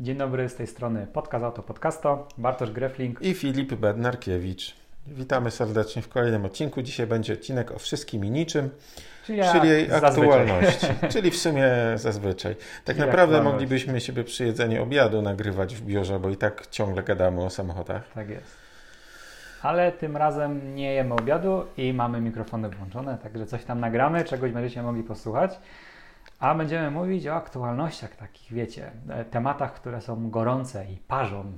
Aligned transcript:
Dzień 0.00 0.16
dobry, 0.16 0.48
z 0.48 0.54
tej 0.54 0.66
strony 0.66 1.06
Podcast 1.12 1.44
Auto 1.44 1.62
Podcasto, 1.62 2.28
Bartosz 2.38 2.70
Grefling 2.70 3.22
i 3.22 3.34
Filip 3.34 3.74
Bednarkiewicz. 3.74 4.76
Witamy 5.06 5.50
serdecznie 5.50 6.02
w 6.02 6.08
kolejnym 6.08 6.44
odcinku. 6.44 6.82
Dzisiaj 6.82 7.06
będzie 7.06 7.32
odcinek 7.32 7.70
o 7.70 7.78
wszystkim 7.78 8.24
i 8.24 8.30
niczym, 8.30 8.70
czyli, 9.26 9.42
czyli 9.52 9.68
jej 9.68 9.92
aktualności, 9.92 10.86
czyli 11.12 11.30
w 11.30 11.36
sumie 11.36 11.70
zazwyczaj. 11.94 12.56
Tak 12.84 12.96
czyli 12.96 13.08
naprawdę 13.08 13.42
moglibyśmy 13.42 14.00
siebie 14.00 14.24
przy 14.24 14.44
jedzeniu 14.44 14.82
obiadu 14.82 15.22
nagrywać 15.22 15.74
w 15.74 15.82
biurze, 15.82 16.18
bo 16.18 16.30
i 16.30 16.36
tak 16.36 16.66
ciągle 16.66 17.02
gadamy 17.02 17.44
o 17.44 17.50
samochodach. 17.50 18.12
Tak 18.14 18.28
jest. 18.28 18.56
Ale 19.62 19.92
tym 19.92 20.16
razem 20.16 20.74
nie 20.74 20.94
jemy 20.94 21.14
obiadu 21.14 21.64
i 21.76 21.92
mamy 21.92 22.20
mikrofony 22.20 22.68
włączone, 22.68 23.18
także 23.22 23.46
coś 23.46 23.64
tam 23.64 23.80
nagramy, 23.80 24.24
czegoś 24.24 24.52
będziecie 24.52 24.82
mogli 24.82 25.02
posłuchać. 25.02 25.58
A 26.38 26.54
będziemy 26.54 26.90
mówić 26.90 27.26
o 27.26 27.34
aktualnościach 27.34 28.16
takich, 28.16 28.52
wiecie, 28.52 28.92
e, 29.08 29.24
tematach, 29.24 29.74
które 29.74 30.00
są 30.00 30.30
gorące 30.30 30.86
i 30.92 30.96
parzą. 30.96 31.52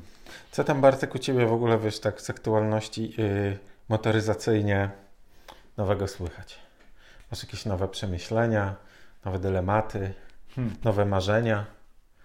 Co 0.51 0.65
tam 0.65 0.80
Bartek 0.80 1.15
u 1.15 1.19
Ciebie 1.19 1.47
w 1.47 1.53
ogóle, 1.53 1.79
wiesz, 1.79 2.01
tak 2.01 2.20
z 2.20 2.30
aktualności 2.30 3.15
yy, 3.23 3.59
motoryzacyjnie 3.89 4.91
nowego 5.77 6.09
słychać? 6.09 6.59
Masz 7.30 7.43
jakieś 7.43 7.66
nowe 7.66 7.89
przemyślenia, 7.89 8.75
nowe 9.25 9.39
dylematy, 9.39 10.15
hmm. 10.56 10.75
nowe 10.84 11.05
marzenia? 11.05 11.67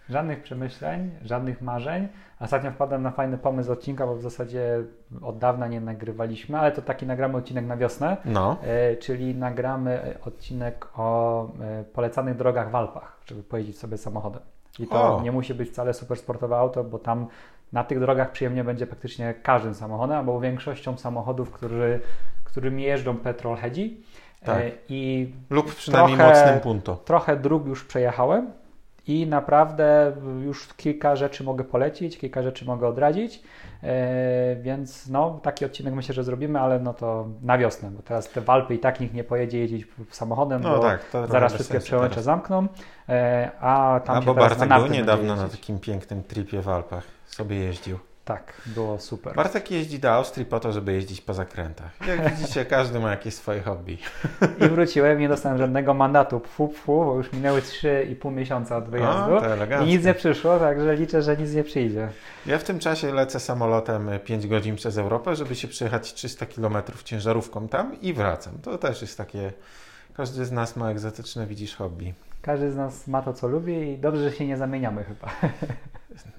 Żadnych 0.09 0.43
przemyśleń, 0.43 1.11
żadnych 1.21 1.61
marzeń. 1.61 2.07
Ostatnio 2.39 2.71
wpadłem 2.71 3.01
na 3.03 3.11
fajny 3.11 3.37
pomysł 3.37 3.71
odcinka, 3.71 4.07
bo 4.07 4.15
w 4.15 4.21
zasadzie 4.21 4.83
od 5.21 5.37
dawna 5.37 5.67
nie 5.67 5.81
nagrywaliśmy, 5.81 6.59
ale 6.59 6.71
to 6.71 6.81
taki 6.81 7.05
nagramy 7.05 7.37
odcinek 7.37 7.65
na 7.65 7.77
wiosnę. 7.77 8.17
No. 8.25 8.57
E, 8.63 8.95
czyli 8.95 9.35
nagramy 9.35 10.17
odcinek 10.25 10.87
o 10.97 11.43
e, 11.61 11.83
polecanych 11.83 12.37
drogach 12.37 12.71
w 12.71 12.75
Alpach, 12.75 13.17
żeby 13.25 13.43
pojeździć 13.43 13.77
sobie 13.77 13.97
samochodem. 13.97 14.41
I 14.79 14.87
to 14.87 15.17
o. 15.17 15.21
nie 15.21 15.31
musi 15.31 15.53
być 15.53 15.69
wcale 15.69 15.93
super 15.93 16.17
sportowe 16.17 16.57
auto, 16.57 16.83
bo 16.83 16.99
tam 16.99 17.27
na 17.73 17.83
tych 17.83 17.99
drogach 17.99 18.31
przyjemnie 18.31 18.63
będzie 18.63 18.87
praktycznie 18.87 19.33
każdym 19.33 19.75
samochodem, 19.75 20.17
albo 20.17 20.39
większością 20.39 20.97
samochodów, 20.97 21.51
którymi 22.43 22.83
jeżdżą 22.83 23.17
petrolheadzi. 23.17 24.03
E, 24.41 24.45
tak. 24.45 24.63
I 24.89 25.33
Lub 25.49 25.75
przynajmniej 25.75 26.17
trochę, 26.17 26.33
mocnym 26.33 26.59
punto. 26.59 26.95
Trochę 26.95 27.37
dróg 27.37 27.67
już 27.67 27.85
przejechałem 27.85 28.51
i 29.07 29.27
naprawdę 29.27 30.13
już 30.43 30.73
kilka 30.73 31.15
rzeczy 31.15 31.43
mogę 31.43 31.63
polecić, 31.63 32.17
kilka 32.17 32.43
rzeczy 32.43 32.65
mogę 32.65 32.87
odradzić, 32.87 33.43
e, 33.83 34.55
więc 34.55 35.07
no, 35.07 35.39
taki 35.43 35.65
odcinek 35.65 35.93
myślę, 35.93 36.15
że 36.15 36.23
zrobimy, 36.23 36.59
ale 36.59 36.79
no 36.79 36.93
to 36.93 37.27
na 37.41 37.57
wiosnę, 37.57 37.91
bo 37.91 38.01
teraz 38.01 38.29
te 38.29 38.41
Walpy 38.41 38.75
i 38.75 38.79
tak 38.79 38.99
nikt 38.99 39.13
nie 39.13 39.23
pojedzie 39.23 39.59
jeździć 39.59 39.87
samochodem, 40.09 40.61
no 40.61 40.75
bo 40.75 40.79
tak, 40.79 41.01
zaraz 41.29 41.53
wszystkie 41.53 41.79
przełącze 41.79 42.23
zamkną, 42.23 42.67
e, 43.09 43.51
a 43.59 43.99
tam 44.05 44.17
a 44.17 44.21
bo 44.21 44.33
Bartek 44.33 44.69
był 44.69 44.87
niedawno 44.87 45.35
na 45.35 45.47
takim 45.47 45.79
pięknym 45.79 46.23
tripie 46.23 46.61
w 46.61 46.69
Alpach, 46.69 47.03
sobie 47.25 47.55
jeździł. 47.55 47.99
Tak, 48.25 48.61
było 48.65 48.99
super. 48.99 49.35
Bartek 49.35 49.71
jeździ 49.71 49.99
do 49.99 50.11
Austrii 50.11 50.45
po 50.45 50.59
to, 50.59 50.71
żeby 50.71 50.93
jeździć 50.93 51.21
po 51.21 51.33
zakrętach. 51.33 51.91
Jak 52.07 52.35
widzicie, 52.35 52.65
każdy 52.65 52.99
ma 52.99 53.11
jakieś 53.11 53.33
swoje 53.33 53.61
hobby. 53.61 53.97
I 54.65 54.69
wróciłem, 54.69 55.19
nie 55.19 55.29
dostałem 55.29 55.57
żadnego 55.57 55.93
mandatu. 55.93 56.39
Pfu, 56.39 56.67
pfu, 56.67 57.05
bo 57.05 57.15
już 57.15 57.33
minęły 57.33 57.61
3,5 57.61 58.31
miesiąca 58.31 58.77
od 58.77 58.89
wyjazdu. 58.89 59.35
O, 59.35 59.83
I 59.83 59.85
nic 59.85 60.05
nie 60.05 60.13
przyszło, 60.13 60.59
także 60.59 60.95
liczę, 60.95 61.21
że 61.21 61.37
nic 61.37 61.53
nie 61.53 61.63
przyjdzie. 61.63 62.09
Ja 62.45 62.57
w 62.57 62.63
tym 62.63 62.79
czasie 62.79 63.13
lecę 63.13 63.39
samolotem 63.39 64.09
5 64.23 64.47
godzin 64.47 64.75
przez 64.75 64.97
Europę, 64.97 65.35
żeby 65.35 65.55
się 65.55 65.67
przejechać 65.67 66.13
300 66.13 66.45
km 66.45 66.75
ciężarówką 67.03 67.67
tam 67.67 68.01
i 68.01 68.13
wracam. 68.13 68.53
To 68.63 68.77
też 68.77 69.01
jest 69.01 69.17
takie... 69.17 69.53
Każdy 70.13 70.45
z 70.45 70.51
nas 70.51 70.75
ma 70.75 70.91
egzotyczne, 70.91 71.47
widzisz, 71.47 71.75
hobby. 71.75 72.13
Każdy 72.45 72.71
z 72.71 72.75
nas 72.75 73.07
ma 73.07 73.21
to, 73.21 73.33
co 73.33 73.47
lubi 73.47 73.73
i 73.73 73.97
dobrze, 73.97 74.29
że 74.29 74.35
się 74.35 74.47
nie 74.47 74.57
zamieniamy 74.57 75.03
chyba. 75.03 75.27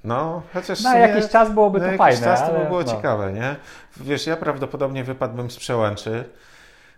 No, 0.04 0.42
chociaż. 0.54 0.82
Na 0.82 0.98
jakiś 0.98 1.28
czas 1.28 1.52
byłoby 1.52 1.80
to 1.80 1.96
fajne. 1.96 2.20
czas 2.20 2.46
to 2.46 2.58
by 2.58 2.64
było 2.64 2.80
no. 2.80 2.84
ciekawe, 2.84 3.32
nie? 3.32 3.56
Wiesz, 3.96 4.26
ja 4.26 4.36
prawdopodobnie 4.36 5.04
wypadłbym 5.04 5.50
z 5.50 5.56
przełęczy. 5.56 6.24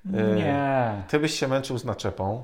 Nie. 0.05 0.93
Ty 1.09 1.19
byś 1.19 1.35
się 1.35 1.49
męczył 1.49 1.79
z 1.79 1.85
naczepą. 1.85 2.43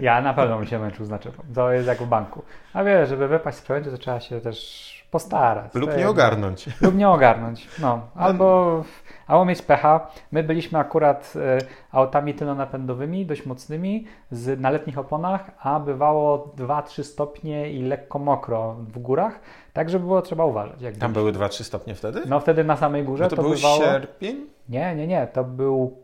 Ja 0.00 0.20
na 0.20 0.34
pewno 0.34 0.58
bym 0.58 0.66
się 0.66 0.78
męczył 0.78 1.06
z 1.06 1.10
naczepą. 1.10 1.42
To 1.54 1.72
jest 1.72 1.88
jak 1.88 1.98
w 1.98 2.06
banku. 2.06 2.42
A 2.72 2.84
wiesz, 2.84 3.08
żeby 3.08 3.28
wypaść 3.28 3.58
z 3.58 3.62
przełęczy, 3.62 3.90
to 3.90 3.98
trzeba 3.98 4.20
się 4.20 4.40
też 4.40 4.99
postarać. 5.10 5.74
Lub 5.74 5.96
nie 5.96 6.08
ogarnąć. 6.08 6.68
Lub 6.80 6.94
nie 6.94 7.08
ogarnąć. 7.08 7.68
No. 7.78 8.00
Albo, 8.14 8.82
albo 9.26 9.44
mieć 9.44 9.62
pecha. 9.62 10.06
My 10.32 10.42
byliśmy 10.42 10.78
akurat 10.78 11.32
y, 11.36 11.66
autami 11.92 12.34
tylonapędowymi, 12.34 13.26
dość 13.26 13.46
mocnymi, 13.46 14.06
z, 14.30 14.60
na 14.60 14.70
letnich 14.70 14.98
oponach, 14.98 15.50
a 15.62 15.80
bywało 15.80 16.54
2-3 16.56 17.02
stopnie 17.02 17.72
i 17.72 17.82
lekko 17.82 18.18
mokro 18.18 18.76
w 18.78 18.98
górach. 18.98 19.40
Tak, 19.72 19.90
żeby 19.90 20.04
było 20.04 20.22
trzeba 20.22 20.44
uważać. 20.44 20.80
Jak 20.80 20.96
Tam 20.96 21.12
były 21.12 21.32
2-3 21.32 21.62
stopnie 21.62 21.94
wtedy? 21.94 22.22
No 22.26 22.40
wtedy 22.40 22.64
na 22.64 22.76
samej 22.76 23.04
górze 23.04 23.24
no 23.24 23.30
to, 23.30 23.36
to 23.36 23.42
był 23.42 23.50
bywało... 23.50 23.78
sierpień? 23.78 24.46
Nie, 24.68 24.94
nie, 24.94 25.06
nie. 25.06 25.26
To 25.26 25.44
był 25.44 25.96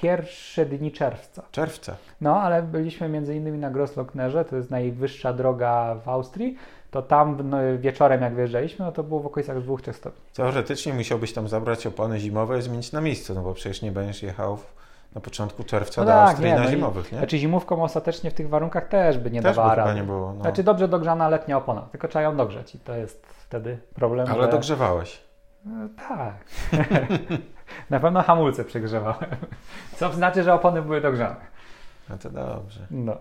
pierwsze 0.00 0.66
dni 0.66 0.92
czerwca. 0.92 1.42
Czerwca. 1.50 1.96
No, 2.20 2.40
ale 2.40 2.62
byliśmy 2.62 3.08
między 3.08 3.36
innymi 3.36 3.58
na 3.58 3.70
Grosslocknerze, 3.70 4.44
to 4.44 4.56
jest 4.56 4.70
najwyższa 4.70 5.32
droga 5.32 5.94
w 6.04 6.08
Austrii, 6.08 6.56
to 6.90 7.02
tam 7.02 7.50
no, 7.50 7.56
wieczorem 7.78 8.22
jak 8.22 8.34
wyjeżdżaliśmy, 8.34 8.84
no 8.84 8.92
to 8.92 9.02
było 9.02 9.20
w 9.20 9.26
okolicach 9.26 9.56
2-3 9.56 9.92
stopni. 9.92 10.20
Teoretycznie 10.34 10.94
musiałbyś 10.94 11.32
tam 11.32 11.48
zabrać 11.48 11.86
opony 11.86 12.20
zimowe 12.20 12.58
i 12.58 12.62
zmienić 12.62 12.92
na 12.92 13.00
miejscu, 13.00 13.34
no 13.34 13.42
bo 13.42 13.54
przecież 13.54 13.82
nie 13.82 13.92
będziesz 13.92 14.22
jechał 14.22 14.56
w, 14.56 14.74
na 15.14 15.20
początku 15.20 15.64
czerwca 15.64 16.00
no 16.00 16.04
do 16.04 16.12
tak, 16.12 16.28
Austrii 16.28 16.50
nie, 16.50 16.56
na 16.56 16.62
no 16.64 16.70
zimowych, 16.70 17.12
nie? 17.12 17.18
Znaczy 17.18 17.38
zimówką 17.38 17.82
ostatecznie 17.82 18.30
w 18.30 18.34
tych 18.34 18.48
warunkach 18.48 18.88
też 18.88 19.18
by 19.18 19.30
nie 19.30 19.42
też 19.42 19.56
dawała 19.56 19.74
rady. 19.74 19.94
nie 19.94 20.04
było, 20.04 20.32
no. 20.32 20.40
Znaczy 20.40 20.62
dobrze 20.62 20.88
dogrzana 20.88 21.28
letnia 21.28 21.56
opona, 21.56 21.82
tylko 21.82 22.08
trzeba 22.08 22.22
ją 22.22 22.36
dogrzeć 22.36 22.74
i 22.74 22.78
to 22.78 22.96
jest 22.96 23.26
wtedy 23.26 23.78
problem. 23.94 24.28
Ale 24.32 24.44
że... 24.44 24.50
dogrzewałeś. 24.50 25.20
No, 25.64 25.88
tak. 26.08 26.34
na 27.90 28.00
pewno 28.00 28.22
hamulce 28.22 28.64
przegrzewałem. 28.64 29.30
Co 29.96 30.12
znaczy, 30.12 30.42
że 30.42 30.54
opony 30.54 30.82
były 30.82 31.00
dogrzane. 31.00 31.36
No 32.10 32.18
to 32.18 32.30
dobrze. 32.30 32.80
No. 32.90 33.16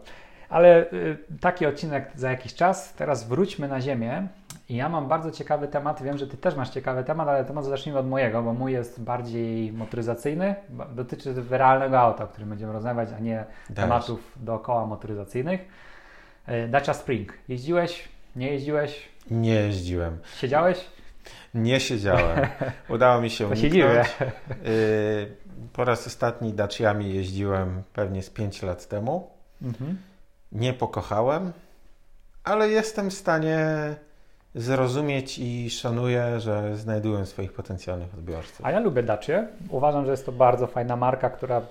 Ale 0.49 0.91
y, 0.93 1.17
taki 1.41 1.65
odcinek 1.65 2.11
za 2.15 2.31
jakiś 2.31 2.53
czas. 2.53 2.93
Teraz 2.93 3.27
wróćmy 3.27 3.67
na 3.67 3.81
ziemię. 3.81 4.27
I 4.69 4.75
ja 4.75 4.89
mam 4.89 5.07
bardzo 5.07 5.31
ciekawy 5.31 5.67
temat. 5.67 6.03
Wiem, 6.03 6.17
że 6.17 6.27
Ty 6.27 6.37
też 6.37 6.55
masz 6.55 6.69
ciekawy 6.69 7.03
temat, 7.03 7.27
ale 7.27 7.45
temat 7.45 7.65
zacznijmy 7.65 7.99
od 7.99 8.07
mojego, 8.07 8.43
bo 8.43 8.53
mój 8.53 8.73
jest 8.73 9.01
bardziej 9.01 9.71
motoryzacyjny. 9.73 10.55
Dotyczy 10.95 11.35
realnego 11.49 11.99
auta, 11.99 12.23
o 12.23 12.27
którym 12.27 12.49
będziemy 12.49 12.73
rozmawiać, 12.73 13.09
a 13.17 13.19
nie 13.19 13.45
tematów 13.75 14.31
dookoła 14.35 14.85
motoryzacyjnych. 14.85 15.61
Y, 16.49 16.67
Dacia 16.67 16.93
Spring. 16.93 17.33
Jeździłeś? 17.47 18.09
Nie 18.35 18.51
jeździłeś? 18.51 19.09
Nie 19.31 19.53
jeździłem. 19.53 20.17
Siedziałeś? 20.37 20.85
Nie 21.53 21.79
siedziałem. 21.79 22.47
Udało 22.89 23.21
mi 23.21 23.29
się 23.29 23.47
uniknąć. 23.51 24.07
Y, 24.65 25.35
po 25.73 25.85
raz 25.85 26.07
ostatni 26.07 26.53
Daciami 26.53 27.13
jeździłem 27.13 27.83
pewnie 27.93 28.23
z 28.23 28.29
5 28.29 28.61
lat 28.63 28.87
temu. 28.87 29.29
Mhm 29.61 29.97
nie 30.51 30.73
pokochałem, 30.73 31.51
ale 32.43 32.69
jestem 32.69 33.09
w 33.09 33.13
stanie 33.13 33.59
zrozumieć 34.55 35.39
i 35.39 35.69
szanuję, 35.69 36.39
że 36.39 36.77
znajdują 36.77 37.25
swoich 37.25 37.53
potencjalnych 37.53 38.13
odbiorców. 38.13 38.65
A 38.65 38.71
ja 38.71 38.79
lubię 38.79 39.03
Dacie. 39.03 39.47
Uważam, 39.69 40.05
że 40.05 40.11
jest 40.11 40.25
to 40.25 40.31
bardzo 40.31 40.67
fajna 40.67 40.95
marka, 40.95 41.29
która 41.29 41.61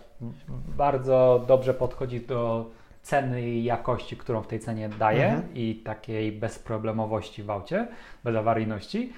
bardzo 0.77 1.45
dobrze 1.49 1.75
podchodzi 1.75 2.21
do 2.21 2.71
ceny 3.03 3.43
i 3.43 3.65
jakości, 3.65 4.17
którą 4.17 4.43
w 4.43 4.47
tej 4.47 4.61
cenie 4.61 4.89
daje 4.89 5.27
mhm. 5.27 5.55
i 5.55 5.75
takiej 5.85 6.33
bezproblemowości 6.33 7.43
w 7.43 7.51
aucie, 7.51 7.89
bezawaryjności 8.25 9.13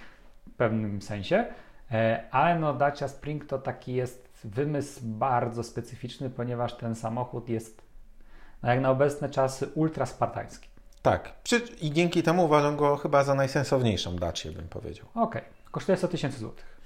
w 0.53 0.57
pewnym 0.57 1.03
sensie. 1.03 1.45
E, 1.91 2.23
ale 2.31 2.59
no 2.59 2.75
Dacia 2.75 3.09
Spring 3.09 3.45
to 3.45 3.59
taki 3.59 3.95
jest 3.95 4.29
wymysł 4.45 5.01
bardzo 5.05 5.63
specyficzny, 5.63 6.31
ponieważ 6.31 6.77
ten 6.77 6.95
samochód 6.95 7.49
jest 7.49 7.88
jak 8.63 8.81
na 8.81 8.91
obecne 8.91 9.29
czasy 9.29 9.69
ultra 9.75 10.07
spartański. 10.07 10.69
Tak. 11.03 11.33
I 11.81 11.93
dzięki 11.93 12.23
temu 12.23 12.45
uważam 12.45 12.77
go 12.77 12.97
chyba 12.97 13.25
za 13.25 13.35
najsensowniejszą 13.35 14.17
Dacię, 14.17 14.53
bym 14.53 14.69
powiedział. 14.69 15.07
Okej. 15.15 15.43
Okay. 15.43 15.53
Kosztuje 15.71 15.99
100 15.99 16.09
tysięcy 16.09 16.39
złotych. 16.39 16.79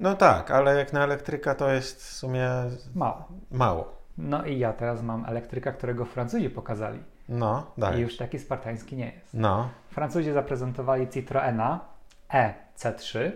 No 0.00 0.14
tak, 0.14 0.50
ale 0.50 0.76
jak 0.76 0.92
na 0.92 1.04
elektryka 1.04 1.54
to 1.54 1.70
jest 1.70 2.02
w 2.02 2.12
sumie... 2.12 2.48
Mało. 2.94 3.28
Mało. 3.50 4.00
No 4.18 4.44
i 4.44 4.58
ja 4.58 4.72
teraz 4.72 5.02
mam 5.02 5.24
elektryka, 5.24 5.72
którego 5.72 6.04
Francuzi 6.04 6.50
pokazali. 6.50 7.02
No, 7.28 7.70
daj. 7.78 7.98
I 7.98 8.00
już 8.00 8.16
taki 8.16 8.38
spartański 8.38 8.96
nie 8.96 9.12
jest. 9.12 9.34
No. 9.34 9.68
Francuzi 9.90 10.32
zaprezentowali 10.32 11.08
Citroena 11.08 11.80
EC3. 12.32 13.30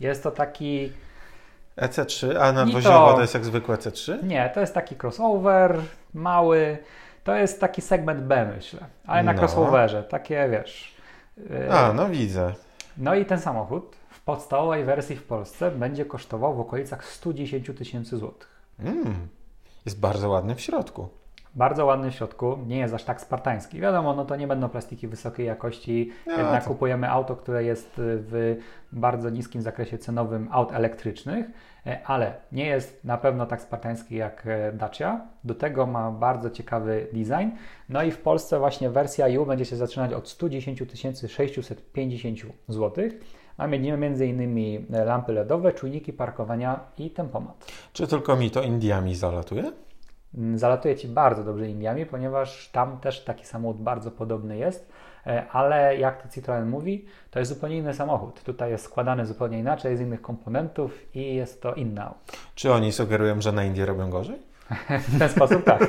Jest 0.00 0.22
to 0.22 0.30
taki... 0.30 0.92
EC3, 1.76 2.36
a 2.40 2.52
nadwoziowo 2.52 3.08
to... 3.08 3.14
to 3.14 3.20
jest 3.20 3.34
jak 3.34 3.44
zwykłe 3.44 3.76
C3? 3.76 4.24
Nie, 4.24 4.50
to 4.54 4.60
jest 4.60 4.74
taki 4.74 4.96
crossover, 5.02 5.80
mały, 6.14 6.78
to 7.24 7.36
jest 7.36 7.60
taki 7.60 7.82
segment 7.82 8.20
B, 8.20 8.52
myślę, 8.56 8.80
ale 9.06 9.22
na 9.22 9.32
no. 9.32 9.38
crossoverze, 9.38 10.02
takie 10.02 10.48
wiesz. 10.50 10.94
A, 11.70 11.92
no 11.92 12.08
widzę. 12.08 12.54
No 12.96 13.14
i 13.14 13.24
ten 13.24 13.40
samochód 13.40 13.96
w 14.10 14.20
podstawowej 14.20 14.84
wersji 14.84 15.16
w 15.16 15.22
Polsce 15.22 15.70
będzie 15.70 16.04
kosztował 16.04 16.54
w 16.54 16.60
okolicach 16.60 17.04
110 17.04 17.70
tysięcy 17.78 18.16
złotych. 18.16 18.48
Mm, 18.80 19.28
jest 19.86 20.00
bardzo 20.00 20.28
ładny 20.28 20.54
w 20.54 20.60
środku. 20.60 21.08
Bardzo 21.56 21.86
ładny 21.86 22.10
w 22.10 22.14
środku, 22.14 22.58
nie 22.66 22.78
jest 22.78 22.94
aż 22.94 23.04
tak 23.04 23.20
spartański. 23.20 23.80
Wiadomo, 23.80 24.14
no 24.14 24.24
to 24.24 24.36
nie 24.36 24.46
będą 24.46 24.68
plastiki 24.68 25.08
wysokiej 25.08 25.46
jakości, 25.46 26.10
no, 26.26 26.32
jednak 26.32 26.64
kupujemy 26.64 27.10
auto, 27.10 27.36
które 27.36 27.64
jest 27.64 27.92
w 27.96 28.56
bardzo 28.92 29.30
niskim 29.30 29.62
zakresie 29.62 29.98
cenowym 29.98 30.48
aut 30.50 30.72
elektrycznych, 30.72 31.46
e, 31.86 32.00
ale 32.06 32.34
nie 32.52 32.66
jest 32.66 33.04
na 33.04 33.18
pewno 33.18 33.46
tak 33.46 33.62
spartański 33.62 34.16
jak 34.16 34.46
e, 34.46 34.72
Dacia. 34.72 35.20
Do 35.44 35.54
tego 35.54 35.86
ma 35.86 36.10
bardzo 36.10 36.50
ciekawy 36.50 37.06
design. 37.12 37.48
No 37.88 38.02
i 38.02 38.10
w 38.10 38.18
Polsce 38.18 38.58
właśnie 38.58 38.90
wersja 38.90 39.40
U 39.40 39.46
będzie 39.46 39.64
się 39.64 39.76
zaczynać 39.76 40.12
od 40.12 40.28
110 40.28 40.82
650 41.28 42.38
zł. 42.68 43.04
Mamy 43.58 43.76
m.in. 43.76 44.86
lampy 44.90 45.32
LEDowe, 45.32 45.72
czujniki 45.72 46.12
parkowania 46.12 46.80
i 46.98 47.10
tempomat. 47.10 47.72
Czy 47.92 48.06
tylko 48.06 48.36
mi 48.36 48.50
to 48.50 48.62
Indiami 48.62 49.14
zalatuje? 49.14 49.72
Mm, 50.38 50.58
zalatuje 50.58 50.96
Ci 50.96 51.08
bardzo 51.08 51.44
dobrze 51.44 51.68
Indiami, 51.68 52.06
ponieważ 52.06 52.68
tam 52.68 53.00
też 53.00 53.24
taki 53.24 53.46
samochód 53.46 53.82
bardzo 53.82 54.10
podobny 54.10 54.56
jest, 54.56 54.88
e, 55.26 55.46
ale 55.50 55.96
jak 55.96 56.22
to 56.22 56.28
Citroen 56.28 56.68
mówi, 56.68 57.04
to 57.30 57.38
jest 57.38 57.54
zupełnie 57.54 57.76
inny 57.76 57.94
samochód. 57.94 58.42
Tutaj 58.42 58.70
jest 58.70 58.84
składany 58.84 59.26
zupełnie 59.26 59.58
inaczej, 59.58 59.96
z 59.96 60.00
innych 60.00 60.22
komponentów 60.22 60.98
i 61.14 61.34
jest 61.34 61.62
to 61.62 61.74
inna 61.74 62.04
auto. 62.04 62.32
Czy 62.54 62.72
oni 62.72 62.92
sugerują, 62.92 63.40
że 63.40 63.52
na 63.52 63.64
Indie 63.64 63.86
robią 63.86 64.10
gorzej? 64.10 64.54
w 65.08 65.18
ten 65.18 65.28
sposób 65.28 65.64
tak. 65.64 65.88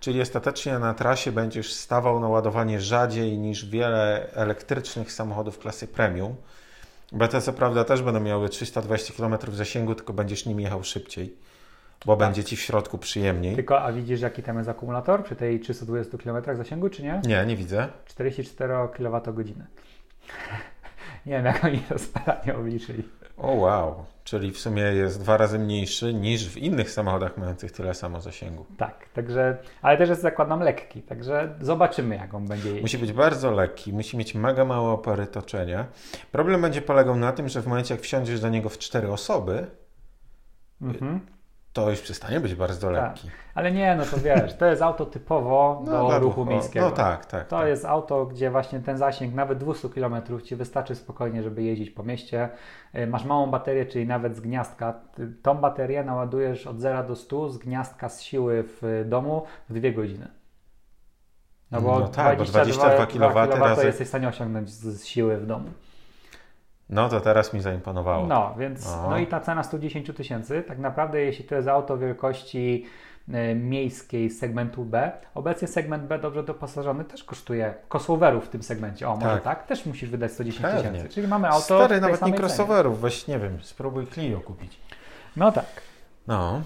czyli 0.00 0.22
ostatecznie 0.22 0.78
na 0.78 0.94
trasie 0.94 1.32
będziesz 1.32 1.72
stawał 1.72 2.20
na 2.20 2.28
ładowanie 2.28 2.80
rzadziej 2.80 3.38
niż 3.38 3.66
wiele 3.66 4.30
elektrycznych 4.32 5.12
samochodów 5.12 5.58
klasy 5.58 5.88
premium. 5.88 6.36
Co 7.42 7.52
prawda 7.52 7.84
też 7.84 8.02
będą 8.02 8.20
miały 8.20 8.48
320 8.48 9.14
km 9.16 9.36
zasięgu, 9.52 9.94
tylko 9.94 10.12
będziesz 10.12 10.46
nim 10.46 10.60
jechał 10.60 10.84
szybciej, 10.84 11.36
bo 12.06 12.16
tak. 12.16 12.26
będzie 12.26 12.44
ci 12.44 12.56
w 12.56 12.60
środku 12.60 12.98
przyjemniej. 12.98 13.54
Tylko, 13.54 13.82
a 13.82 13.92
widzisz 13.92 14.20
jaki 14.20 14.42
tam 14.42 14.56
jest 14.56 14.68
akumulator 14.68 15.24
przy 15.24 15.36
tej 15.36 15.60
320 15.60 16.18
km 16.18 16.56
zasięgu, 16.56 16.90
czy 16.90 17.02
nie? 17.02 17.20
Nie, 17.26 17.46
nie 17.46 17.56
widzę. 17.56 17.88
44 18.06 18.74
kWh. 18.94 19.34
nie 21.26 21.32
wiem, 21.32 21.44
jak 21.44 21.64
oni 21.64 21.78
to 21.78 21.98
spalanie 21.98 22.56
obliczyli. 22.56 23.02
O 23.36 23.52
wow, 23.52 24.04
czyli 24.24 24.50
w 24.50 24.58
sumie 24.58 24.82
jest 24.82 25.20
dwa 25.20 25.36
razy 25.36 25.58
mniejszy 25.58 26.14
niż 26.14 26.48
w 26.48 26.56
innych 26.56 26.90
samochodach 26.90 27.38
mających 27.38 27.72
tyle 27.72 27.94
samo 27.94 28.20
zasięgu. 28.20 28.66
Tak, 28.78 29.08
także, 29.08 29.56
ale 29.82 29.98
też 29.98 30.08
jest 30.08 30.22
zakładam 30.22 30.60
lekki, 30.60 31.02
także 31.02 31.54
zobaczymy 31.60 32.16
jak 32.16 32.34
on 32.34 32.46
będzie 32.46 32.68
jeździć. 32.68 32.82
Musi 32.82 32.98
być 32.98 33.12
bardzo 33.12 33.50
lekki, 33.50 33.92
musi 33.92 34.16
mieć 34.16 34.34
mega 34.34 34.64
małe 34.64 34.90
opory 34.90 35.26
toczenia. 35.26 35.86
Problem 36.32 36.62
będzie 36.62 36.82
polegał 36.82 37.16
na 37.16 37.32
tym, 37.32 37.48
że 37.48 37.62
w 37.62 37.66
momencie 37.66 37.94
jak 37.94 38.02
wsiądziesz 38.02 38.40
do 38.40 38.48
niego 38.48 38.68
w 38.68 38.78
cztery 38.78 39.12
osoby, 39.12 39.66
mhm 40.82 41.33
to 41.74 41.90
już 41.90 42.00
przestanie 42.00 42.40
być 42.40 42.54
bardzo 42.54 42.92
tak. 42.92 42.96
lekki. 42.96 43.28
Tak. 43.28 43.36
Ale 43.54 43.72
nie, 43.72 43.96
no 43.96 44.04
to 44.04 44.16
wiesz, 44.16 44.54
to 44.54 44.66
jest 44.66 44.82
auto 44.82 45.06
typowo 45.06 45.82
no, 45.86 45.90
do 45.92 46.18
ruchu 46.18 46.20
ruchu 46.20 46.44
miejskiego. 46.44 46.86
No 46.86 46.92
tak, 46.92 47.26
tak. 47.26 47.48
To 47.48 47.56
tak. 47.56 47.68
jest 47.68 47.84
auto, 47.84 48.26
gdzie 48.26 48.50
właśnie 48.50 48.80
ten 48.80 48.98
zasięg 48.98 49.34
nawet 49.34 49.58
200 49.58 49.88
km 49.88 50.16
Ci 50.44 50.56
wystarczy 50.56 50.94
spokojnie, 50.94 51.42
żeby 51.42 51.62
jeździć 51.62 51.90
po 51.90 52.02
mieście. 52.02 52.48
Y, 52.94 53.06
masz 53.06 53.24
małą 53.24 53.50
baterię, 53.50 53.86
czyli 53.86 54.06
nawet 54.06 54.36
z 54.36 54.40
gniazdka. 54.40 55.00
Tą 55.42 55.54
baterię 55.54 56.04
naładujesz 56.04 56.66
od 56.66 56.80
0 56.80 57.04
do 57.04 57.16
100 57.16 57.50
z 57.50 57.58
gniazdka 57.58 58.08
z 58.08 58.22
siły 58.22 58.64
w 58.66 59.04
domu 59.08 59.42
w 59.68 59.80
2 59.80 59.90
godziny. 59.90 60.28
No 61.70 61.80
bo, 61.80 61.98
no 61.98 62.08
tak, 62.08 62.36
22, 62.36 62.64
bo 62.64 62.64
22 62.64 63.06
kW, 63.06 63.52
kW 63.52 63.64
razy... 63.64 63.86
jesteś 63.86 64.06
w 64.06 64.08
stanie 64.08 64.28
osiągnąć 64.28 64.70
z 64.70 65.04
siły 65.04 65.36
w 65.36 65.46
domu. 65.46 65.70
No 66.90 67.08
to 67.08 67.20
teraz 67.20 67.52
mi 67.52 67.60
zaimponowało. 67.60 68.26
No, 68.26 68.54
więc 68.58 68.96
no 69.08 69.18
i 69.18 69.26
ta 69.26 69.40
cena 69.40 69.62
110 69.62 70.10
tysięcy, 70.16 70.62
tak 70.68 70.78
naprawdę 70.78 71.20
jeśli 71.20 71.44
to 71.44 71.54
jest 71.54 71.68
auto 71.68 71.98
wielkości 71.98 72.86
e, 73.32 73.54
miejskiej 73.54 74.30
segmentu 74.30 74.84
B. 74.84 75.12
Obecnie 75.34 75.68
segment 75.68 76.04
B 76.04 76.18
dobrze 76.18 76.42
doposażony 76.42 77.04
też 77.04 77.24
kosztuje 77.24 77.74
crossoverów 77.92 78.44
w 78.44 78.48
tym 78.48 78.62
segmencie. 78.62 79.08
O, 79.08 79.16
może 79.16 79.34
tak, 79.34 79.42
tak? 79.42 79.66
też 79.66 79.86
musisz 79.86 80.10
wydać 80.10 80.32
110 80.32 80.66
tysięcy. 80.76 81.08
Czyli 81.08 81.28
mamy 81.28 81.48
auto. 81.48 81.60
Stary, 81.60 82.00
nawet 82.00 82.22
nie 82.22 82.32
crossoverów, 82.32 83.00
weź 83.00 83.26
nie 83.26 83.38
wiem, 83.38 83.58
spróbuj 83.62 84.06
Clio 84.06 84.40
kupić. 84.40 84.80
No 85.36 85.52
tak. 85.52 85.66
No. 86.26 86.62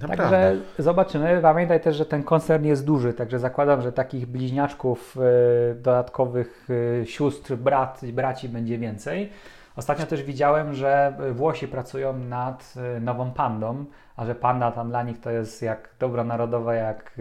Naprawdę. 0.00 0.22
Także 0.22 0.56
zobaczymy. 0.78 1.38
Pamiętaj 1.42 1.80
też, 1.80 1.96
że 1.96 2.06
ten 2.06 2.22
koncern 2.22 2.64
jest 2.64 2.84
duży, 2.84 3.12
także 3.12 3.38
zakładam, 3.38 3.82
że 3.82 3.92
takich 3.92 4.26
bliźniaczków 4.26 5.16
y, 5.16 5.74
dodatkowych 5.74 6.68
y, 6.70 7.06
sióstr, 7.06 7.56
brat, 7.56 8.00
braci 8.12 8.48
będzie 8.48 8.78
więcej. 8.78 9.30
Ostatnio 9.76 10.06
też 10.06 10.22
widziałem, 10.22 10.74
że 10.74 11.16
Włosi 11.32 11.68
pracują 11.68 12.18
nad 12.18 12.74
y, 12.96 13.00
nową 13.00 13.30
pandą, 13.30 13.84
a 14.16 14.26
że 14.26 14.34
panda 14.34 14.72
tam 14.72 14.88
dla 14.88 15.02
nich 15.02 15.20
to 15.20 15.30
jest 15.30 15.62
jak 15.62 15.88
dobro 16.00 16.24
narodowe, 16.24 16.76
jak 16.76 17.16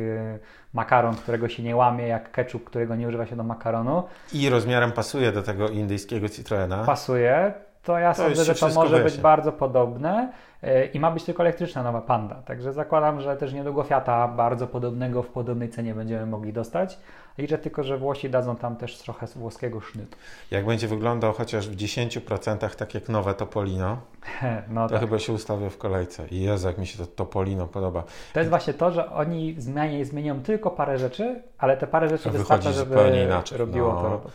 makaron, 0.74 1.16
którego 1.16 1.50
się 1.50 1.64
nie 1.64 1.76
łamie, 1.76 2.08
jak 2.08 2.32
ketchup, 2.32 2.64
którego 2.64 2.96
nie 2.96 3.08
używa 3.08 3.26
się 3.26 3.36
do 3.36 3.44
makaronu. 3.44 4.04
I 4.34 4.50
rozmiarem 4.50 4.92
pasuje 4.92 5.32
do 5.32 5.44
tego 5.44 5.70
indyjskiego 5.70 6.30
Citroena. 6.30 6.84
Pasuje. 6.84 7.54
To 7.84 8.00
ja 8.00 8.14
to 8.14 8.24
sądzę, 8.24 8.44
że 8.44 8.56
to 8.56 8.70
może 8.70 9.04
być 9.04 9.18
bardzo 9.18 9.52
podobne 9.52 10.32
y, 10.64 10.90
i 10.94 11.00
ma 11.00 11.12
być 11.12 11.24
tylko 11.24 11.44
elektryczna 11.44 11.84
nowa 11.84 12.02
panda. 12.02 12.36
Także 12.36 12.74
zakładam, 12.74 13.22
że 13.22 13.38
też 13.38 13.54
niedługo 13.54 13.84
Fiata 13.84 14.28
bardzo 14.28 14.68
podobnego 14.68 15.24
w 15.24 15.28
podobnej 15.28 15.70
cenie 15.70 15.94
będziemy 15.94 16.26
mogli 16.26 16.54
dostać. 16.54 16.98
Liczę 17.38 17.58
tylko, 17.58 17.84
że 17.84 17.98
Włosi 17.98 18.30
dadzą 18.30 18.56
tam 18.56 18.76
też 18.76 18.98
trochę 18.98 19.28
włoskiego 19.28 19.82
sznytu. 19.82 20.18
Jak 20.52 20.66
będzie 20.66 20.88
wyglądał 20.88 21.34
chociaż 21.34 21.70
w 21.70 21.76
10% 21.76 22.76
tak 22.76 22.94
jak 22.94 23.10
nowe 23.10 23.34
Topolino, 23.34 23.98
no 24.70 24.88
to 24.88 24.94
tak. 24.94 25.00
chyba 25.00 25.20
się 25.20 25.34
ustawię 25.34 25.70
w 25.70 25.78
kolejce. 25.78 26.28
I 26.28 26.42
Jezu, 26.42 26.68
jak 26.68 26.78
mi 26.78 26.88
się 26.88 26.98
to 26.98 27.08
Topolino 27.08 27.68
podoba. 27.68 28.04
To 28.34 28.40
jest 28.40 28.50
właśnie 28.50 28.74
to, 28.74 28.92
że 28.92 29.12
oni 29.12 29.56
zmienią, 29.58 30.06
zmienią 30.06 30.42
tylko 30.42 30.72
parę 30.72 30.98
rzeczy, 30.98 31.42
ale 31.58 31.78
te 31.78 31.88
parę 31.88 32.10
rzeczy 32.10 32.30
wystarcza, 32.30 32.72
żeby 32.72 33.24
inaczej. 33.26 33.58
robiło 33.58 33.94
no. 33.94 34.02
to 34.02 34.10
robot. 34.10 34.32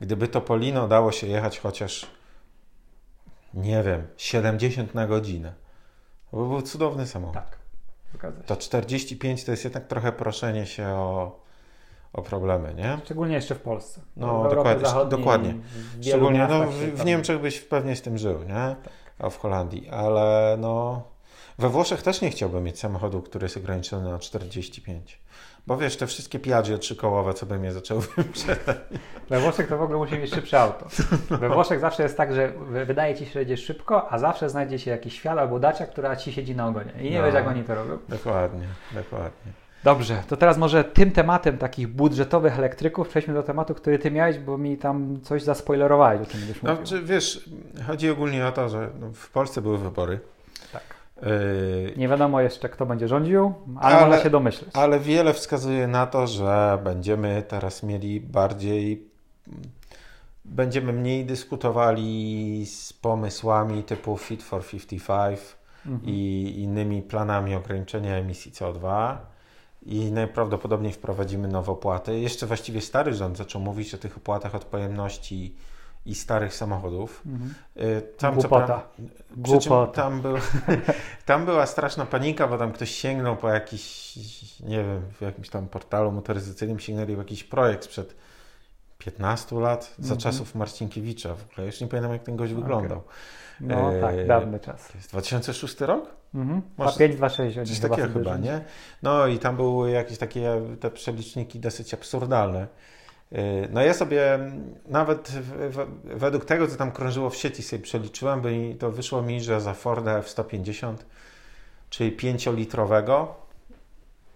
Gdyby 0.00 0.28
Topolino 0.28 0.88
dało 0.88 1.12
się 1.12 1.26
jechać 1.26 1.58
chociaż, 1.58 2.06
nie 3.56 3.82
wiem, 3.82 4.06
70 4.16 4.94
na 4.94 5.06
godzinę, 5.06 5.52
to 6.30 6.36
by 6.36 6.48
był 6.48 6.62
cudowny 6.62 7.06
samochód. 7.06 7.34
Tak, 7.34 8.32
To 8.46 8.56
45 8.56 9.44
to 9.44 9.50
jest 9.50 9.64
jednak 9.64 9.86
trochę 9.86 10.12
proszenie 10.12 10.66
się 10.66 10.86
o 10.86 11.46
o 12.16 12.22
problemy, 12.22 12.74
nie? 12.74 12.98
Szczególnie 13.04 13.34
jeszcze 13.34 13.54
w 13.54 13.60
Polsce. 13.60 14.00
No, 14.16 14.48
dokładnie. 14.50 14.88
dokładnie. 15.08 15.54
Szczególnie 16.02 16.46
no, 16.50 16.66
w, 16.66 16.74
w 16.74 17.04
Niemczech 17.04 17.40
byś 17.40 17.60
pewnie 17.60 17.96
z 17.96 18.02
tym 18.02 18.18
żył, 18.18 18.38
nie? 18.42 18.76
Tak. 18.84 18.92
A 19.18 19.30
w 19.30 19.38
Holandii, 19.38 19.88
ale 19.88 20.56
no... 20.60 21.02
We 21.58 21.68
Włoszech 21.68 22.02
też 22.02 22.20
nie 22.20 22.30
chciałbym 22.30 22.64
mieć 22.64 22.78
samochodu, 22.78 23.22
który 23.22 23.44
jest 23.44 23.56
ograniczony 23.56 24.10
na 24.10 24.18
45. 24.18 25.18
Bo 25.66 25.76
wiesz, 25.76 25.96
te 25.96 26.06
wszystkie 26.06 26.38
Piaggio 26.38 26.78
trzykołowe, 26.78 27.34
co 27.34 27.46
by 27.46 27.58
mnie 27.58 27.72
zaczęły 27.72 28.00
wyprzedzać. 28.16 28.76
We 29.30 29.40
Włoszech 29.40 29.68
to 29.68 29.78
w 29.78 29.82
ogóle 29.82 29.98
musi 29.98 30.18
mieć 30.18 30.34
szybsze 30.34 30.60
auto. 30.60 30.86
We 31.30 31.48
Włoszech 31.48 31.80
zawsze 31.80 32.02
jest 32.02 32.16
tak, 32.16 32.34
że 32.34 32.52
wydaje 32.86 33.14
ci 33.14 33.26
się, 33.26 33.32
że 33.32 33.40
jedziesz 33.40 33.64
szybko, 33.64 34.12
a 34.12 34.18
zawsze 34.18 34.50
znajdzie 34.50 34.78
się 34.78 34.90
jakiś 34.90 35.14
świat 35.14 35.38
albo 35.38 35.58
dacia, 35.58 35.86
która 35.86 36.16
ci 36.16 36.32
siedzi 36.32 36.56
na 36.56 36.66
ogonie. 36.66 36.92
I 37.00 37.10
nie 37.10 37.18
no, 37.18 37.24
wiesz, 37.24 37.34
jak 37.34 37.48
oni 37.48 37.64
to 37.64 37.74
robią. 37.74 37.98
Dokładnie, 38.08 38.66
dokładnie. 38.94 39.52
Dobrze, 39.84 40.22
to 40.28 40.36
teraz 40.36 40.58
może 40.58 40.84
tym 40.84 41.10
tematem 41.10 41.58
takich 41.58 41.88
budżetowych 41.88 42.58
elektryków 42.58 43.08
przejdźmy 43.08 43.34
do 43.34 43.42
tematu, 43.42 43.74
który 43.74 43.98
ty 43.98 44.10
miałeś, 44.10 44.38
bo 44.38 44.58
mi 44.58 44.78
tam 44.78 45.20
coś 45.22 45.42
zaspoilerowałeś, 45.42 46.20
o 46.20 46.26
czym 46.26 46.40
będziesz 46.40 46.62
no, 46.62 46.70
mówił. 46.70 46.86
Czy, 46.86 47.02
wiesz, 47.02 47.50
chodzi 47.86 48.10
ogólnie 48.10 48.46
o 48.46 48.52
to, 48.52 48.68
że 48.68 48.88
no, 49.00 49.12
w 49.12 49.30
Polsce 49.30 49.62
były 49.62 49.78
wybory. 49.78 50.20
Tak. 50.72 50.95
Yy... 51.22 51.94
Nie 51.96 52.08
wiadomo 52.08 52.40
jeszcze, 52.40 52.68
kto 52.68 52.86
będzie 52.86 53.08
rządził, 53.08 53.54
ale, 53.80 53.96
ale 53.96 54.06
można 54.06 54.22
się 54.22 54.30
domyśleć. 54.30 54.70
Ale 54.74 55.00
wiele 55.00 55.32
wskazuje 55.32 55.86
na 55.86 56.06
to, 56.06 56.26
że 56.26 56.78
będziemy 56.84 57.42
teraz 57.48 57.82
mieli 57.82 58.20
bardziej 58.20 59.10
będziemy 60.44 60.92
mniej 60.92 61.24
dyskutowali 61.24 62.66
z 62.66 62.92
pomysłami 62.92 63.82
typu 63.82 64.16
Fit 64.16 64.42
for 64.42 64.66
55 64.66 65.40
mhm. 65.86 66.00
i 66.04 66.54
innymi 66.58 67.02
planami 67.02 67.54
ograniczenia 67.54 68.14
emisji 68.14 68.52
CO2 68.52 69.16
i 69.82 70.12
najprawdopodobniej 70.12 70.92
wprowadzimy 70.92 71.48
nowe 71.48 71.72
opłaty. 71.72 72.20
Jeszcze 72.20 72.46
właściwie 72.46 72.80
stary 72.80 73.14
rząd 73.14 73.36
zaczął 73.36 73.62
mówić 73.62 73.94
o 73.94 73.98
tych 73.98 74.16
opłatach 74.16 74.54
od 74.54 74.64
pojemności 74.64 75.54
i 76.06 76.14
starych 76.14 76.54
samochodów. 76.54 77.22
Mhm. 77.26 77.54
Y, 77.76 78.02
tam, 78.18 78.34
Głupota. 78.34 78.82
Głupota. 79.36 80.02
Tam, 80.02 80.20
był, 80.22 80.36
tam 81.26 81.44
była 81.44 81.66
straszna 81.66 82.06
panika, 82.06 82.48
bo 82.48 82.58
tam 82.58 82.72
ktoś 82.72 82.90
sięgnął 82.90 83.36
po 83.36 83.48
jakiś, 83.48 84.16
nie 84.60 84.84
wiem, 84.84 85.02
w 85.12 85.20
jakimś 85.20 85.48
tam 85.48 85.68
portalu 85.68 86.12
motoryzacyjnym 86.12 86.78
sięgnęli 86.78 87.14
w 87.14 87.18
jakiś 87.18 87.44
projekt 87.44 87.84
sprzed 87.84 88.14
15 88.98 89.56
lat, 89.56 89.94
za 89.98 90.14
-hmm. 90.14 90.18
czasów 90.18 90.54
Marcinkiewicza. 90.54 91.34
W 91.34 91.52
ogóle 91.52 91.66
już 91.66 91.80
nie 91.80 91.86
pamiętam, 91.86 92.12
jak 92.12 92.22
ten 92.22 92.36
gość 92.36 92.52
okay. 92.52 92.62
wyglądał. 92.62 93.02
No 93.60 93.94
e, 93.94 94.00
tak, 94.00 94.26
dawny 94.26 94.60
czas. 94.60 94.88
To 94.88 94.98
jest 94.98 95.10
2006 95.10 95.80
rok? 95.80 96.16
Mhm. 96.34 96.62
2526. 96.78 97.70
Coś 97.70 97.90
takiego 97.90 98.12
chyba, 98.12 98.36
nie? 98.36 98.60
No 99.02 99.26
i 99.26 99.38
tam 99.38 99.56
były 99.56 99.90
jakieś 99.90 100.18
takie 100.18 100.60
te 100.80 100.90
przeliczniki 100.90 101.60
dosyć 101.60 101.94
absurdalne. 101.94 102.66
E, 103.32 103.68
no 103.68 103.82
ja 103.82 103.94
sobie 103.94 104.38
nawet 104.86 105.32
według 106.04 106.44
tego, 106.44 106.68
co 106.68 106.76
tam 106.76 106.92
krążyło 106.92 107.30
w 107.30 107.36
sieci 107.36 107.62
sobie 107.62 107.82
przeliczyłem, 107.82 108.40
by 108.40 108.76
to 108.78 108.92
wyszło 108.92 109.22
mi, 109.22 109.40
że 109.40 109.60
za 109.60 109.74
Forda 109.74 110.18
F-150, 110.18 110.94
czyli 111.90 112.16
5-litrowego, 112.16 113.26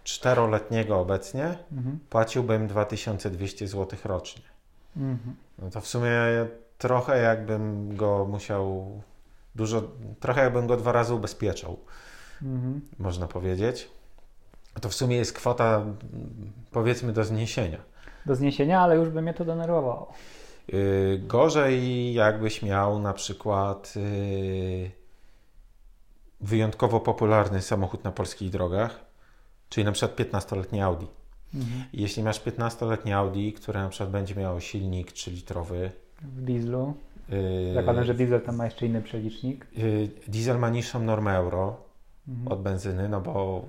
czteroletniego 0.03 0.99
obecnie, 0.99 1.57
mhm. 1.71 1.99
płaciłbym 2.09 2.67
2200 2.67 3.67
zł 3.67 3.99
rocznie. 4.03 4.43
Mhm. 4.97 5.35
No 5.59 5.69
to 5.69 5.81
w 5.81 5.87
sumie 5.87 6.11
trochę 6.77 7.21
jakbym 7.21 7.95
go 7.95 8.25
musiał 8.25 8.91
dużo, 9.55 9.83
trochę 10.19 10.43
jakbym 10.43 10.67
go 10.67 10.77
dwa 10.77 10.91
razy 10.91 11.13
ubezpieczał, 11.13 11.79
mhm. 12.41 12.81
można 12.99 13.27
powiedzieć. 13.27 13.89
To 14.81 14.89
w 14.89 14.93
sumie 14.93 15.17
jest 15.17 15.33
kwota, 15.33 15.85
powiedzmy, 16.71 17.13
do 17.13 17.23
zniesienia. 17.23 17.90
Do 18.25 18.35
zniesienia, 18.35 18.81
ale 18.81 18.95
już 18.95 19.09
by 19.09 19.21
mnie 19.21 19.33
to 19.33 19.45
denerwowało. 19.45 20.13
Yy, 20.67 21.21
gorzej 21.27 22.13
jakbyś 22.13 22.61
miał 22.61 22.99
na 22.99 23.13
przykład 23.13 23.93
yy, 23.95 24.91
wyjątkowo 26.41 26.99
popularny 26.99 27.61
samochód 27.61 28.03
na 28.03 28.11
polskich 28.11 28.49
drogach, 28.49 29.05
czyli 29.69 29.85
na 29.85 29.91
przykład 29.91 30.19
15-letni 30.19 30.81
Audi. 30.81 31.07
Mhm. 31.55 31.83
Jeśli 31.93 32.23
masz 32.23 32.41
15-letnie 32.41 33.17
Audi, 33.17 33.53
które 33.53 33.83
na 33.83 33.89
przykład 33.89 34.09
będzie 34.09 34.35
miało 34.35 34.59
silnik 34.59 35.11
3-litrowy 35.11 35.89
w 36.21 36.41
dieslu, 36.41 36.93
Yy, 37.31 37.73
Zakładam, 37.73 38.03
że 38.03 38.13
diesel 38.13 38.41
tam 38.41 38.55
ma 38.55 38.65
jeszcze 38.65 38.85
inny 38.85 39.01
przelicznik. 39.01 39.67
Yy, 39.77 40.09
diesel 40.27 40.59
ma 40.59 40.69
niższą 40.69 41.03
normę 41.03 41.37
euro 41.37 41.77
mhm. 42.27 42.47
od 42.47 42.61
benzyny, 42.61 43.09
no 43.09 43.21
bo 43.21 43.65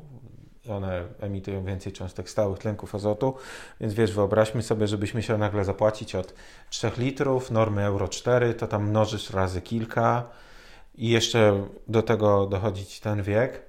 one 0.69 1.05
emitują 1.21 1.65
więcej 1.65 1.93
cząstek 1.93 2.31
stałych 2.31 2.59
tlenków 2.59 2.95
azotu, 2.95 3.35
więc 3.81 3.95
wiesz, 3.95 4.13
wyobraźmy 4.13 4.63
sobie, 4.63 4.87
żebyśmy 4.87 5.19
musiał 5.19 5.39
nagle 5.39 5.65
zapłacić 5.65 6.15
od 6.15 6.35
3 6.71 6.91
litrów, 6.99 7.51
normy 7.51 7.83
euro 7.85 8.09
4, 8.09 8.55
to 8.55 8.67
tam 8.67 8.89
mnożysz 8.89 9.31
razy 9.31 9.63
kilka 9.63 10.25
i 10.95 11.09
jeszcze 11.09 11.67
do 11.89 12.03
tego 12.03 12.47
dochodzić 12.47 13.01
ten 13.01 13.23
wiek, 13.23 13.63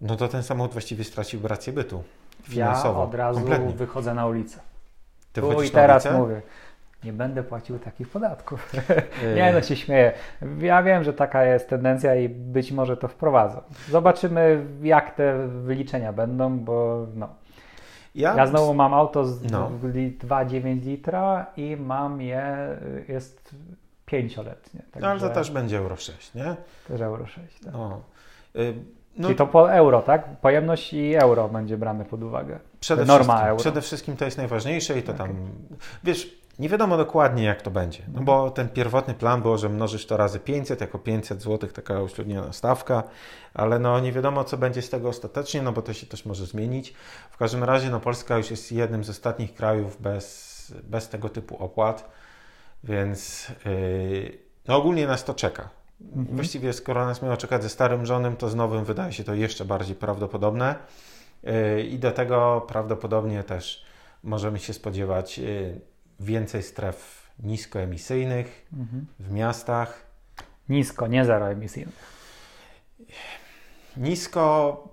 no 0.00 0.16
to 0.16 0.28
ten 0.28 0.42
samochód 0.42 0.72
właściwie 0.72 1.04
stracił 1.04 1.48
rację 1.48 1.72
bytu 1.72 2.02
finansowo. 2.42 3.00
Ja 3.00 3.06
od 3.06 3.14
razu 3.14 3.40
kompletnie. 3.40 3.72
wychodzę 3.72 4.14
na 4.14 4.26
ulicę. 4.26 4.60
Ty 5.32 5.40
tu 5.40 5.62
i 5.62 5.70
teraz 5.70 6.08
mówię 6.12 6.42
nie 7.04 7.12
będę 7.12 7.42
płacił 7.42 7.78
takich 7.78 8.08
podatków. 8.08 8.72
nie, 9.36 9.52
no 9.52 9.62
się 9.62 9.76
śmieję. 9.76 10.12
Ja 10.60 10.82
wiem, 10.82 11.04
że 11.04 11.12
taka 11.12 11.44
jest 11.44 11.68
tendencja 11.68 12.14
i 12.14 12.28
być 12.28 12.72
może 12.72 12.96
to 12.96 13.08
wprowadzą. 13.08 13.60
Zobaczymy, 13.88 14.66
jak 14.82 15.14
te 15.14 15.48
wyliczenia 15.48 16.12
będą, 16.12 16.58
bo 16.58 17.06
no. 17.14 17.28
Ja, 18.14 18.36
ja 18.36 18.46
znowu 18.46 18.74
mam 18.74 18.94
auto 18.94 19.24
z 19.24 19.50
no. 19.50 19.70
2,9 19.82 20.84
litra 20.84 21.46
i 21.56 21.76
mam 21.76 22.22
je, 22.22 22.76
jest 23.08 23.54
pięcioletnie. 24.06 24.80
Także... 24.80 25.00
No 25.00 25.08
ale 25.08 25.20
to 25.20 25.30
też 25.30 25.50
będzie 25.50 25.78
Euro 25.78 25.96
6, 25.96 26.34
nie? 26.34 26.56
Też 26.88 27.00
Euro 27.00 27.26
6, 27.26 27.60
tak. 27.60 27.72
No. 27.72 28.02
No, 29.16 29.28
Czyli 29.28 29.38
to 29.38 29.46
po 29.46 29.72
euro, 29.72 30.02
tak? 30.02 30.36
Pojemność 30.36 30.92
i 30.92 31.14
euro 31.14 31.48
będzie 31.48 31.76
brane 31.76 32.04
pod 32.04 32.22
uwagę. 32.22 32.58
Przede 32.80 33.04
Norma 33.04 33.24
wszystkim, 33.24 33.48
euro. 33.48 33.60
Przede 33.60 33.80
wszystkim 33.80 34.16
to 34.16 34.24
jest 34.24 34.38
najważniejsze 34.38 34.98
i 34.98 35.02
to 35.02 35.12
okay. 35.12 35.26
tam, 35.26 35.36
wiesz, 36.04 36.39
nie 36.60 36.68
wiadomo 36.68 36.96
dokładnie, 36.96 37.44
jak 37.44 37.62
to 37.62 37.70
będzie, 37.70 38.02
no 38.14 38.22
bo 38.22 38.50
ten 38.50 38.68
pierwotny 38.68 39.14
plan 39.14 39.42
było, 39.42 39.58
że 39.58 39.68
mnożysz 39.68 40.06
to 40.06 40.16
razy 40.16 40.40
500, 40.40 40.80
jako 40.80 40.98
500 40.98 41.42
zł, 41.42 41.70
taka 41.70 42.02
uśredniona 42.02 42.52
stawka, 42.52 43.02
ale 43.54 43.78
no 43.78 44.00
nie 44.00 44.12
wiadomo, 44.12 44.44
co 44.44 44.56
będzie 44.56 44.82
z 44.82 44.90
tego 44.90 45.08
ostatecznie, 45.08 45.62
no 45.62 45.72
bo 45.72 45.82
to 45.82 45.92
się 45.92 46.06
też 46.06 46.26
może 46.26 46.46
zmienić. 46.46 46.94
W 47.30 47.36
każdym 47.36 47.64
razie, 47.64 47.90
no 47.90 48.00
Polska 48.00 48.36
już 48.36 48.50
jest 48.50 48.72
jednym 48.72 49.04
z 49.04 49.10
ostatnich 49.10 49.54
krajów 49.54 50.02
bez, 50.02 50.74
bez 50.84 51.08
tego 51.08 51.28
typu 51.28 51.56
opłat, 51.56 52.10
więc 52.84 53.48
yy, 53.64 54.38
no 54.68 54.76
ogólnie 54.76 55.06
nas 55.06 55.24
to 55.24 55.34
czeka. 55.34 55.68
Mhm. 56.00 56.36
Właściwie 56.36 56.72
skoro 56.72 57.06
nas 57.06 57.22
miało 57.22 57.36
czekać 57.36 57.62
ze 57.62 57.68
starym 57.68 58.06
żonem, 58.06 58.36
to 58.36 58.48
z 58.48 58.54
nowym 58.54 58.84
wydaje 58.84 59.12
się 59.12 59.24
to 59.24 59.34
jeszcze 59.34 59.64
bardziej 59.64 59.96
prawdopodobne 59.96 60.74
yy, 61.42 61.82
i 61.82 61.98
do 61.98 62.10
tego 62.10 62.66
prawdopodobnie 62.68 63.44
też 63.44 63.84
możemy 64.22 64.58
się 64.58 64.72
spodziewać 64.72 65.38
yy, 65.38 65.89
więcej 66.20 66.62
stref 66.62 67.30
niskoemisyjnych 67.42 68.66
mhm. 68.72 69.06
w 69.18 69.32
miastach. 69.32 70.06
Nisko, 70.68 71.06
nie 71.06 71.24
zeroemisyjnych. 71.24 72.20
Nisko, 73.96 74.88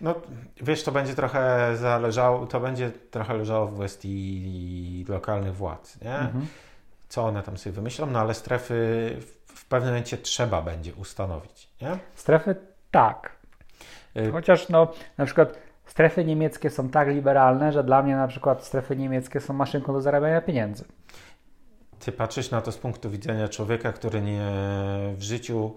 no 0.00 0.14
wiesz, 0.62 0.82
to 0.82 0.92
będzie 0.92 1.14
trochę 1.14 1.72
zależało, 1.76 2.46
to 2.46 2.60
będzie 2.60 2.90
trochę 2.90 3.34
leżało 3.34 3.66
w 3.66 3.74
kwestii 3.74 5.04
lokalnych 5.08 5.54
władz, 5.54 6.00
nie? 6.00 6.18
Mhm. 6.18 6.46
Co 7.08 7.24
one 7.24 7.42
tam 7.42 7.58
sobie 7.58 7.72
wymyślą, 7.72 8.06
no 8.06 8.18
ale 8.18 8.34
strefy 8.34 8.76
w 9.46 9.64
pewnym 9.64 9.90
momencie 9.90 10.18
trzeba 10.18 10.62
będzie 10.62 10.94
ustanowić, 10.94 11.68
nie? 11.82 11.98
Strefy 12.14 12.56
tak. 12.90 13.32
Y- 14.16 14.32
Chociaż 14.32 14.68
no, 14.68 14.92
na 15.18 15.24
przykład 15.24 15.58
strefy 15.96 16.24
niemieckie 16.24 16.70
są 16.70 16.88
tak 16.88 17.08
liberalne, 17.08 17.72
że 17.72 17.84
dla 17.84 18.02
mnie 18.02 18.16
na 18.16 18.28
przykład 18.28 18.64
strefy 18.64 18.96
niemieckie 18.96 19.40
są 19.40 19.54
maszynką 19.54 19.92
do 19.92 20.00
zarabiania 20.00 20.40
pieniędzy. 20.40 20.84
Ty 21.98 22.12
patrzysz 22.12 22.50
na 22.50 22.60
to 22.60 22.72
z 22.72 22.78
punktu 22.78 23.10
widzenia 23.10 23.48
człowieka, 23.48 23.92
który 23.92 24.20
nie, 24.20 24.50
w 25.14 25.22
życiu 25.22 25.76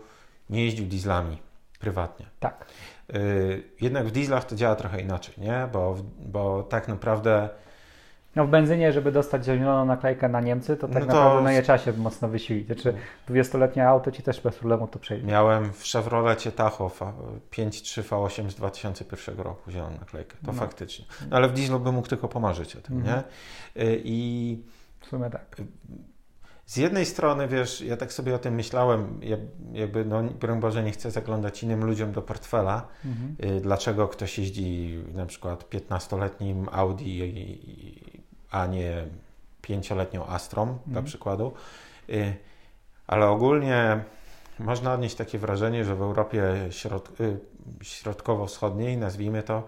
nie 0.50 0.66
jeździł 0.66 0.86
dieslami 0.86 1.38
prywatnie. 1.80 2.26
Tak. 2.40 2.66
Yy, 3.14 3.64
jednak 3.82 4.08
w 4.08 4.12
dieslach 4.12 4.46
to 4.46 4.56
działa 4.56 4.76
trochę 4.76 5.02
inaczej, 5.02 5.36
nie? 5.38 5.70
Bo, 5.74 5.96
bo 6.20 6.64
tak 6.64 6.88
naprawdę 6.88 7.50
no 8.40 8.48
w 8.48 8.50
benzynie, 8.50 8.92
żeby 8.92 9.12
dostać 9.12 9.46
zieloną 9.46 9.86
naklejkę 9.86 10.30
na 10.30 10.42
Niemcy, 10.42 10.78
to 10.78 10.88
tak 10.88 11.08
no 11.08 11.14
to... 11.14 11.14
naprawdę 11.14 11.44
no 11.44 11.52
nie 11.52 11.62
trzeba 11.62 11.78
się 11.78 11.94
mocno 11.94 12.28
wysilić. 12.28 12.66
Znaczy 12.66 12.94
20-letnie 13.30 13.88
auto 13.88 14.12
ci 14.12 14.24
też 14.24 14.42
bez 14.42 14.56
problemu 14.56 14.88
to 14.88 15.00
przejdzie. 15.00 15.28
Miałem 15.28 15.74
w 15.74 15.84
Chevrolecie 15.84 16.52
Tahoe 16.52 16.90
5.3 17.52 18.04
V8 18.04 18.50
z 18.50 18.56
2001 18.56 19.38
roku 19.38 19.72
zieloną 19.72 19.98
naklejkę. 20.00 20.36
To 20.46 20.52
no. 20.52 20.54
faktycznie. 20.54 21.06
No, 21.30 21.38
ale 21.38 21.48
w 21.50 21.54
dieslu 21.54 21.80
bym 21.80 21.96
mógł 21.96 22.08
tylko 22.08 22.28
pomarzyć 22.28 22.76
o 22.76 22.82
tym, 22.82 22.98
mhm. 22.98 23.24
nie? 23.76 23.84
Y, 23.84 24.02
I... 24.04 24.64
W 25.00 25.06
sumie 25.06 25.30
tak. 25.30 25.56
Z 26.66 26.78
jednej 26.78 27.06
strony, 27.06 27.48
wiesz, 27.48 27.82
ja 27.82 27.98
tak 27.98 28.14
sobie 28.14 28.36
o 28.36 28.40
tym 28.40 28.56
myślałem, 28.56 29.20
jakby, 29.74 30.06
no, 30.06 30.24
broń 30.24 30.60
Boże, 30.60 30.84
nie 30.84 30.92
chcę 30.92 31.12
zaglądać 31.12 31.64
innym 31.64 31.86
ludziom 31.86 32.12
do 32.12 32.22
portfela, 32.22 32.88
mhm. 33.06 33.58
Y, 33.58 33.62
dlaczego 33.62 34.08
ktoś 34.08 34.40
jeździ 34.40 35.00
na 35.14 35.26
przykład 35.26 35.70
15-letnim 35.70 36.66
Audi 36.72 37.20
a 38.52 38.66
nie 38.66 39.06
pięcioletnią 39.62 40.26
Astrą, 40.26 40.64
mm. 40.64 40.80
dla 40.88 41.02
przykładu. 41.02 41.54
Y, 42.10 42.36
ale 43.08 43.28
ogólnie 43.28 44.04
można 44.60 44.94
odnieść 44.94 45.16
takie 45.16 45.40
wrażenie, 45.40 45.86
że 45.86 45.96
w 45.96 46.02
Europie 46.02 46.44
środ 46.70 47.22
y, 47.22 47.40
środkowo-wschodniej, 47.82 48.98
nazwijmy 48.98 49.44
to, 49.44 49.64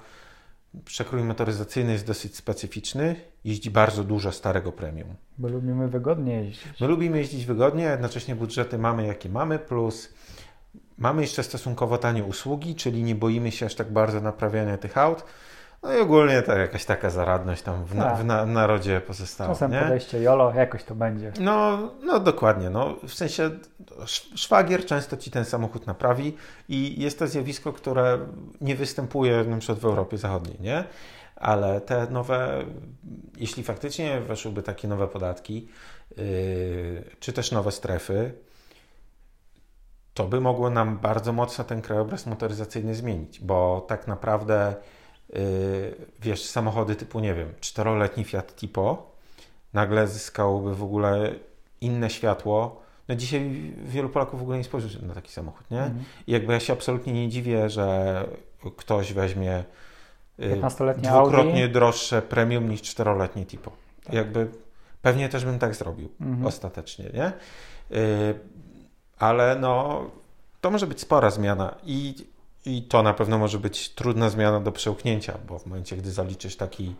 przekrój 0.85 1.23
motoryzacyjny 1.23 1.91
jest 1.91 2.07
dosyć 2.07 2.35
specyficzny. 2.35 3.15
Jeździ 3.43 3.71
bardzo 3.71 4.03
dużo 4.03 4.31
starego 4.31 4.71
premium. 4.71 5.15
Bo 5.38 5.47
lubimy 5.47 5.88
wygodnie 5.88 6.43
jeździć. 6.43 6.81
My 6.81 6.88
lubimy 6.88 7.17
jeździć 7.17 7.45
wygodnie, 7.45 7.88
a 7.88 7.91
jednocześnie 7.91 8.35
budżety 8.35 8.77
mamy 8.77 9.07
jakie 9.07 9.29
mamy, 9.29 9.59
plus 9.59 10.13
mamy 10.97 11.21
jeszcze 11.21 11.43
stosunkowo 11.43 11.97
tanie 11.97 12.23
usługi, 12.23 12.75
czyli 12.75 13.03
nie 13.03 13.15
boimy 13.15 13.51
się 13.51 13.65
aż 13.65 13.75
tak 13.75 13.91
bardzo 13.91 14.21
naprawiania 14.21 14.77
tych 14.77 14.97
aut. 14.97 15.23
No 15.83 15.93
i 15.93 16.00
ogólnie 16.00 16.41
to 16.41 16.57
jakaś 16.57 16.85
taka 16.85 17.09
zaradność 17.09 17.61
tam 17.61 17.85
w, 17.85 17.95
na, 17.95 18.03
tak. 18.03 18.17
w 18.17 18.25
na, 18.25 18.45
narodzie 18.45 19.01
pozostała. 19.01 19.50
Czasem 19.50 19.71
nie? 19.71 19.79
podejście 19.79 20.21
jolo, 20.21 20.53
jakoś 20.53 20.83
to 20.83 20.95
będzie. 20.95 21.33
No, 21.39 21.91
no 22.03 22.19
dokładnie. 22.19 22.69
No, 22.69 22.95
w 23.07 23.13
sensie 23.13 23.50
szwagier 24.35 24.85
często 24.85 25.17
ci 25.17 25.31
ten 25.31 25.45
samochód 25.45 25.88
naprawi 25.88 26.38
i 26.69 27.01
jest 27.01 27.19
to 27.19 27.27
zjawisko, 27.27 27.73
które 27.73 28.19
nie 28.61 28.75
występuje 28.75 29.43
na 29.43 29.57
przykład 29.57 29.79
w 29.79 29.85
Europie 29.85 30.17
Zachodniej, 30.17 30.57
nie? 30.59 30.83
Ale 31.35 31.81
te 31.81 32.07
nowe, 32.09 32.65
jeśli 33.38 33.63
faktycznie 33.63 34.21
weszłyby 34.21 34.63
takie 34.63 34.88
nowe 34.88 35.07
podatki, 35.07 35.67
yy, 36.17 37.03
czy 37.19 37.33
też 37.33 37.51
nowe 37.51 37.71
strefy, 37.71 38.33
to 40.13 40.23
by 40.23 40.41
mogło 40.41 40.69
nam 40.69 40.97
bardzo 40.97 41.33
mocno 41.33 41.63
ten 41.63 41.81
krajobraz 41.81 42.25
motoryzacyjny 42.25 42.95
zmienić, 42.95 43.39
bo 43.39 43.85
tak 43.88 44.07
naprawdę 44.07 44.75
wiesz, 46.21 46.45
samochody 46.45 46.95
typu, 46.95 47.19
nie 47.19 47.33
wiem, 47.33 47.53
czteroletni 47.61 48.23
Fiat 48.23 48.55
Tipo 48.55 49.11
nagle 49.73 50.07
zyskałoby 50.07 50.75
w 50.75 50.83
ogóle 50.83 51.35
inne 51.81 52.09
światło. 52.09 52.81
No 53.07 53.15
dzisiaj 53.15 53.73
wielu 53.85 54.09
Polaków 54.09 54.39
w 54.39 54.43
ogóle 54.43 54.57
nie 54.57 54.63
spojrzy 54.63 55.05
na 55.05 55.13
taki 55.13 55.31
samochód, 55.31 55.71
nie? 55.71 55.83
Mhm. 55.83 56.03
I 56.27 56.31
jakby 56.31 56.53
ja 56.53 56.59
się 56.59 56.73
absolutnie 56.73 57.13
nie 57.13 57.29
dziwię, 57.29 57.69
że 57.69 58.25
ktoś 58.77 59.13
weźmie 59.13 59.63
y, 60.39 60.61
dwukrotnie 60.97 61.63
Audi. 61.63 61.73
droższe 61.73 62.21
premium 62.21 62.69
niż 62.69 62.81
czteroletnie 62.81 63.45
Tipo. 63.45 63.71
Tak. 64.03 64.13
Jakby 64.13 64.47
Pewnie 65.01 65.29
też 65.29 65.45
bym 65.45 65.59
tak 65.59 65.75
zrobił 65.75 66.09
mhm. 66.21 66.45
ostatecznie, 66.45 67.05
nie? 67.13 67.31
Yy, 67.89 68.00
ale 69.19 69.55
no, 69.55 70.03
to 70.61 70.71
może 70.71 70.88
być 70.88 71.01
spora 71.01 71.29
zmiana 71.29 71.75
i, 71.83 72.15
i 72.65 72.84
to 72.84 73.03
na 73.03 73.13
pewno 73.13 73.38
może 73.38 73.60
być 73.60 73.89
trudna 73.89 74.30
zmiana 74.30 74.60
do 74.60 74.72
przełknięcia, 74.72 75.34
bo 75.48 75.60
w 75.60 75.65
momencie, 75.65 75.98
gdy 75.98 76.12
zaliczysz 76.12 76.56
taki 76.56 76.96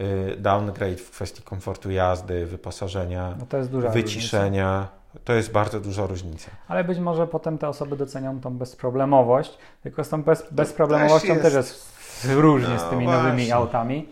yy, 0.00 0.36
downgrade 0.38 1.00
w 1.00 1.10
kwestii 1.10 1.42
komfortu 1.42 1.90
jazdy, 1.90 2.46
wyposażenia, 2.46 3.34
no 3.38 3.90
wyciszenia, 3.90 4.78
różnica. 4.78 5.24
to 5.24 5.32
jest 5.32 5.52
bardzo 5.52 5.80
duża 5.80 6.06
różnica. 6.06 6.50
Ale 6.68 6.84
być 6.84 6.98
może 6.98 7.26
potem 7.26 7.58
te 7.58 7.68
osoby 7.68 7.96
docenią 7.96 8.40
tą 8.40 8.58
bezproblemowość, 8.58 9.58
tylko 9.82 10.04
z 10.04 10.08
tą 10.08 10.22
bez, 10.22 10.46
bezproblemowością 10.50 11.34
też 11.36 11.54
jest, 11.54 11.54
też 11.54 11.54
jest 11.54 12.40
różnie 12.40 12.74
no, 12.74 12.80
z 12.80 12.90
tymi 12.90 13.04
właśnie. 13.04 13.22
nowymi 13.22 13.52
autami. 13.52 14.08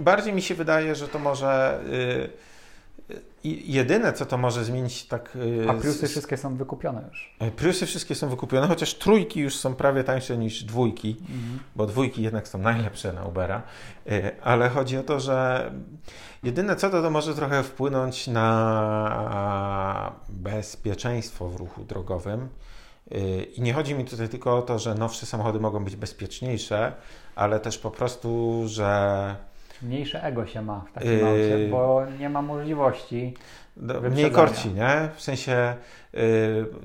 Bardziej 0.00 0.32
mi 0.32 0.42
się 0.42 0.54
wydaje, 0.54 0.94
że 0.94 1.08
to 1.08 1.18
może. 1.18 1.80
Yy, 1.90 2.49
i 3.44 3.72
jedyne, 3.72 4.12
co 4.12 4.26
to 4.26 4.38
może 4.38 4.64
zmienić, 4.64 5.06
tak. 5.06 5.36
Y, 5.36 5.66
A 5.70 5.74
Priusy 5.74 6.08
wszystkie 6.08 6.36
są 6.36 6.56
wykupione 6.56 7.04
już. 7.08 7.34
E, 7.38 7.50
Priusy 7.50 7.86
wszystkie 7.86 8.14
są 8.14 8.28
wykupione, 8.28 8.66
chociaż 8.66 8.94
trójki 8.94 9.40
już 9.40 9.56
są 9.56 9.74
prawie 9.74 10.04
tańsze 10.04 10.38
niż 10.38 10.64
dwójki, 10.64 11.16
mhm. 11.20 11.58
bo 11.76 11.86
dwójki 11.86 12.22
jednak 12.22 12.48
są 12.48 12.58
najlepsze 12.58 13.12
na 13.12 13.24
Ubera. 13.24 13.62
E, 14.06 14.32
ale 14.42 14.68
chodzi 14.68 14.96
o 14.96 15.02
to, 15.02 15.20
że 15.20 15.70
jedyne 16.42 16.76
co 16.76 16.90
to, 16.90 17.02
to 17.02 17.10
może 17.10 17.34
trochę 17.34 17.62
wpłynąć 17.62 18.26
na 18.26 20.12
bezpieczeństwo 20.28 21.48
w 21.48 21.56
ruchu 21.56 21.84
drogowym. 21.84 22.48
E, 23.10 23.42
I 23.42 23.62
nie 23.62 23.74
chodzi 23.74 23.94
mi 23.94 24.04
tutaj 24.04 24.28
tylko 24.28 24.58
o 24.58 24.62
to, 24.62 24.78
że 24.78 24.94
nowsze 24.94 25.26
samochody 25.26 25.60
mogą 25.60 25.84
być 25.84 25.96
bezpieczniejsze, 25.96 26.92
ale 27.34 27.60
też 27.60 27.78
po 27.78 27.90
prostu, 27.90 28.62
że 28.66 29.49
Mniejsze 29.82 30.22
ego 30.22 30.46
się 30.46 30.62
ma 30.62 30.84
w 30.90 30.92
takim 30.92 31.10
yy... 31.10 31.68
bo 31.70 32.02
nie 32.18 32.28
ma 32.28 32.42
możliwości. 32.42 33.34
Mniej 34.10 34.30
korci, 34.30 34.72
nie? 34.72 35.08
W 35.16 35.22
sensie 35.22 35.76
yy, 36.12 36.20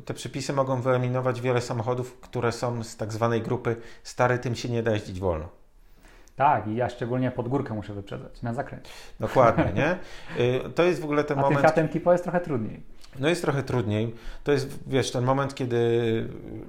te 0.06 0.14
przepisy 0.14 0.54
mogą 0.54 0.82
wyeliminować 0.82 1.42
wiele 1.42 1.62
samochodów, 1.62 2.20
które 2.20 2.52
są 2.52 2.84
z 2.84 2.98
tak 2.98 3.14
zwanej 3.14 3.42
grupy 3.42 3.76
stary, 4.04 4.40
tym 4.40 4.56
się 4.56 4.70
nie 4.70 4.84
da 4.84 4.92
jeździć 4.92 5.20
wolno. 5.20 5.50
Tak, 6.36 6.68
i 6.68 6.76
ja 6.76 6.90
szczególnie 6.90 7.32
pod 7.32 7.48
górkę 7.48 7.74
muszę 7.74 7.94
wyprzedzać, 7.94 8.42
na 8.42 8.54
zakręcie. 8.54 8.92
Dokładnie, 9.20 9.72
nie? 9.76 9.98
Yy, 10.46 10.70
to 10.70 10.84
jest 10.84 11.02
w 11.02 11.04
ogóle 11.04 11.24
ten 11.24 11.40
A 11.40 11.42
moment... 11.42 11.66
A 11.66 11.72
tym 11.72 11.90
Tipo 11.90 12.12
jest 12.12 12.24
trochę 12.24 12.42
trudniej. 12.42 12.84
No 13.20 13.30
jest 13.30 13.42
trochę 13.42 13.64
trudniej. 13.64 14.16
To 14.44 14.52
jest, 14.52 14.90
wiesz, 14.90 15.12
ten 15.12 15.24
moment, 15.24 15.56
kiedy 15.56 15.80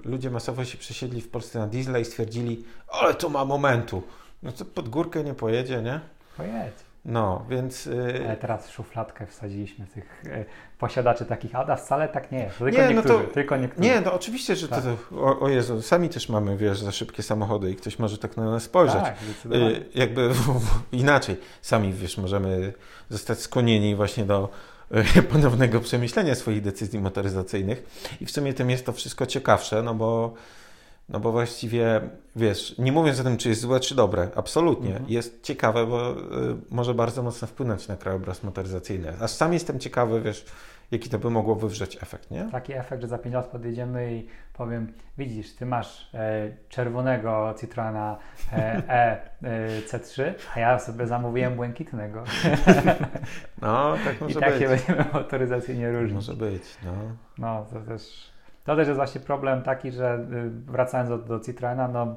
ludzie 0.04 0.30
masowo 0.30 0.64
się 0.64 0.78
przesiedli 0.78 1.20
w 1.20 1.28
Polsce 1.28 1.58
na 1.58 1.66
diesla 1.66 1.98
i 1.98 2.04
stwierdzili, 2.04 2.64
ale 2.88 3.14
to 3.14 3.28
ma 3.28 3.44
momentu. 3.44 4.02
No 4.42 4.52
to 4.52 4.64
pod 4.64 4.88
górkę 4.88 5.24
nie 5.24 5.34
pojedzie, 5.34 5.82
nie? 5.82 6.00
Pojedź. 6.36 6.86
No, 7.06 7.44
więc... 7.50 7.86
Yy... 7.86 8.22
Ale 8.26 8.36
teraz 8.36 8.70
szufladkę 8.70 9.26
wsadziliśmy 9.26 9.86
tych 9.86 10.22
yy, 10.24 10.44
posiadaczy 10.78 11.24
takich 11.24 11.54
a 11.54 11.76
wcale 11.76 12.08
tak 12.08 12.32
nie 12.32 12.38
jest. 12.38 12.58
Tylko 12.58 12.78
nie, 12.78 12.88
niektórzy, 12.88 13.18
no 13.18 13.24
to, 13.24 13.34
tylko 13.34 13.56
niektórzy. 13.56 13.88
Nie, 13.88 14.00
no 14.00 14.12
oczywiście, 14.12 14.56
że 14.56 14.68
tak. 14.68 14.82
to, 14.82 15.20
o, 15.20 15.40
o 15.40 15.48
Jezu, 15.48 15.82
sami 15.82 16.08
też 16.08 16.28
mamy, 16.28 16.56
wiesz, 16.56 16.80
za 16.80 16.92
szybkie 16.92 17.22
samochody 17.22 17.70
i 17.70 17.76
ktoś 17.76 17.98
może 17.98 18.18
tak 18.18 18.36
na 18.36 18.50
nas 18.50 18.62
spojrzeć. 18.62 19.02
Tak, 19.02 19.16
yy, 19.50 19.84
jakby 19.94 20.30
inaczej. 20.92 21.36
Sami, 21.62 21.92
wiesz, 21.92 22.18
możemy 22.18 22.72
zostać 23.08 23.38
skłonieni 23.38 23.96
właśnie 23.96 24.24
do 24.24 24.48
y, 25.16 25.22
ponownego 25.32 25.80
przemyślenia 25.80 26.34
swoich 26.34 26.62
decyzji 26.62 27.00
motoryzacyjnych 27.00 28.08
i 28.20 28.26
w 28.26 28.30
sumie 28.30 28.54
tym 28.54 28.70
jest 28.70 28.86
to 28.86 28.92
wszystko 28.92 29.26
ciekawsze, 29.26 29.82
no 29.82 29.94
bo 29.94 30.34
no 31.08 31.20
bo 31.20 31.32
właściwie, 31.32 32.00
wiesz, 32.36 32.78
nie 32.78 32.92
mówiąc 32.92 33.20
o 33.20 33.24
tym, 33.24 33.36
czy 33.36 33.48
jest 33.48 33.60
złe, 33.60 33.80
czy 33.80 33.94
dobre, 33.94 34.28
absolutnie, 34.36 34.90
mhm. 34.90 35.10
jest 35.10 35.42
ciekawe, 35.42 35.86
bo 35.86 36.12
y, 36.12 36.16
może 36.70 36.94
bardzo 36.94 37.22
mocno 37.22 37.48
wpłynąć 37.48 37.88
na 37.88 37.96
krajobraz 37.96 38.42
motoryzacyjny. 38.42 39.12
Aż 39.20 39.30
sam 39.30 39.52
jestem 39.52 39.78
ciekawy, 39.78 40.20
wiesz, 40.20 40.44
jaki 40.90 41.10
to 41.10 41.18
by 41.18 41.30
mogło 41.30 41.54
wywrzeć 41.54 42.02
efekt, 42.02 42.30
nie? 42.30 42.48
Taki 42.52 42.72
efekt, 42.72 43.02
że 43.02 43.08
za 43.08 43.18
5 43.18 43.34
lat 43.34 43.46
podjedziemy 43.46 44.14
i 44.14 44.26
powiem, 44.52 44.92
widzisz, 45.18 45.54
ty 45.54 45.66
masz 45.66 46.10
e, 46.14 46.50
czerwonego 46.68 47.54
Citroena 47.60 48.18
e, 48.52 48.56
e, 48.88 49.20
e 49.42 49.80
C3, 49.80 50.32
a 50.54 50.60
ja 50.60 50.78
sobie 50.78 51.06
zamówiłem 51.06 51.56
błękitnego. 51.56 52.24
No, 53.62 53.96
tak 54.04 54.20
może 54.20 54.40
I 54.40 54.42
być. 54.42 54.58
się 54.58 54.68
będziemy 54.68 55.04
motoryzacyjnie 55.12 55.92
różnić. 55.92 56.14
Może 56.14 56.34
być, 56.34 56.62
no. 56.84 56.92
No, 57.38 57.66
to 57.72 57.80
też 57.80 58.30
to 58.66 58.76
też 58.76 58.86
jest 58.86 58.96
właśnie 58.96 59.20
problem 59.20 59.62
taki, 59.62 59.92
że 59.92 60.26
y, 60.46 60.50
wracając 60.50 61.08
do, 61.08 61.18
do 61.18 61.40
Citroena, 61.40 61.88
no 61.88 62.16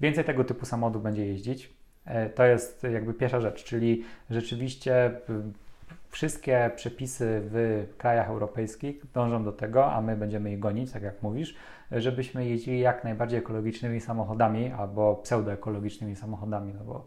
więcej 0.00 0.24
tego 0.24 0.44
typu 0.44 0.66
samochodów 0.66 1.02
będzie 1.02 1.26
jeździć. 1.26 1.76
E, 2.04 2.30
to 2.30 2.44
jest 2.44 2.82
jakby 2.82 3.14
pierwsza 3.14 3.40
rzecz, 3.40 3.64
czyli 3.64 4.04
rzeczywiście 4.30 5.08
y, 5.08 5.66
wszystkie 6.08 6.70
przepisy 6.76 7.40
w 7.44 7.86
krajach 7.98 8.28
europejskich 8.28 9.12
dążą 9.14 9.44
do 9.44 9.52
tego, 9.52 9.92
a 9.92 10.00
my 10.00 10.16
będziemy 10.16 10.50
je 10.50 10.58
gonić, 10.58 10.92
tak 10.92 11.02
jak 11.02 11.22
mówisz, 11.22 11.56
żebyśmy 11.92 12.46
jeździli 12.46 12.80
jak 12.80 13.04
najbardziej 13.04 13.38
ekologicznymi 13.38 14.00
samochodami 14.00 14.70
albo 14.70 15.14
pseudoekologicznymi 15.14 16.16
samochodami, 16.16 16.74
no 16.74 16.84
bo 16.84 17.04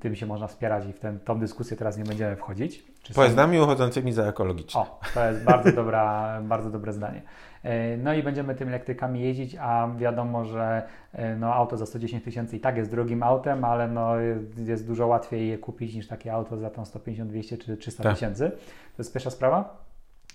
tym 0.00 0.16
się 0.16 0.26
można 0.26 0.46
wspierać 0.46 0.86
i 0.86 0.92
w 0.92 0.98
ten, 0.98 1.20
tą 1.20 1.40
dyskusję 1.40 1.76
teraz 1.76 1.98
nie 1.98 2.04
będziemy 2.04 2.36
wchodzić. 2.36 2.89
Pojazdami 3.14 3.58
są... 3.58 3.64
uchodzącymi 3.64 4.12
za 4.12 4.24
ekologicznie. 4.24 4.80
O, 4.80 5.00
to 5.14 5.26
jest 5.26 5.44
bardzo, 5.44 5.72
dobra, 5.72 6.34
bardzo 6.42 6.70
dobre 6.70 6.92
zdanie. 6.92 7.22
E, 7.62 7.96
no 7.96 8.14
i 8.14 8.22
będziemy 8.22 8.54
tymi 8.54 8.70
elektrykami 8.70 9.20
jeździć, 9.20 9.56
a 9.60 9.88
wiadomo, 9.98 10.44
że 10.44 10.82
e, 11.12 11.36
no, 11.36 11.54
auto 11.54 11.76
za 11.76 11.86
110 11.86 12.24
tysięcy 12.24 12.56
i 12.56 12.60
tak 12.60 12.76
jest 12.76 12.90
drogim 12.90 13.22
autem, 13.22 13.64
ale 13.64 13.88
no, 13.88 14.12
jest 14.56 14.86
dużo 14.86 15.06
łatwiej 15.06 15.48
je 15.48 15.58
kupić 15.58 15.94
niż 15.94 16.08
takie 16.08 16.32
auto 16.32 16.56
za 16.56 16.70
tą 16.70 16.84
150, 16.84 17.30
200 17.30 17.58
czy 17.58 17.76
300 17.76 18.02
tak. 18.02 18.14
tysięcy. 18.14 18.50
To 18.96 19.02
jest 19.02 19.12
pierwsza 19.12 19.30
sprawa. 19.30 19.84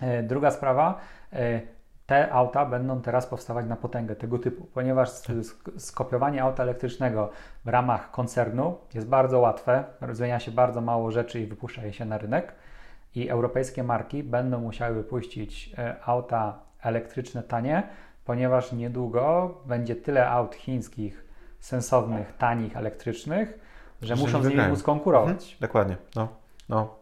E, 0.01 0.23
druga 0.23 0.51
sprawa, 0.51 0.99
te 2.05 2.31
auta 2.31 2.65
będą 2.65 3.01
teraz 3.01 3.25
powstawać 3.25 3.65
na 3.65 3.75
potęgę 3.75 4.15
tego 4.15 4.39
typu, 4.39 4.65
ponieważ 4.73 5.09
skopiowanie 5.77 6.43
auta 6.43 6.63
elektrycznego 6.63 7.29
w 7.65 7.67
ramach 7.67 8.11
koncernu 8.11 8.77
jest 8.93 9.07
bardzo 9.07 9.39
łatwe, 9.39 9.83
zmienia 10.11 10.39
się 10.39 10.51
bardzo 10.51 10.81
mało 10.81 11.11
rzeczy 11.11 11.39
i 11.39 11.45
wypuszcza 11.45 11.85
je 11.85 11.93
się 11.93 12.05
na 12.05 12.17
rynek 12.17 12.53
i 13.15 13.29
europejskie 13.29 13.83
marki 13.83 14.23
będą 14.23 14.59
musiały 14.59 14.95
wypuścić 14.95 15.75
auta 16.05 16.59
elektryczne 16.81 17.43
tanie, 17.43 17.83
ponieważ 18.25 18.71
niedługo 18.71 19.53
będzie 19.65 19.95
tyle 19.95 20.29
aut 20.29 20.55
chińskich 20.55 21.25
sensownych, 21.59 22.37
tanich, 22.37 22.77
elektrycznych, 22.77 23.59
że, 24.01 24.15
że 24.15 24.21
muszą 24.21 24.43
z 24.43 24.47
nimi 24.47 24.67
móc 24.67 24.83
konkurować. 24.83 25.43
Mhm, 25.43 25.59
dokładnie. 25.59 25.97
No, 26.15 26.27
no. 26.69 26.95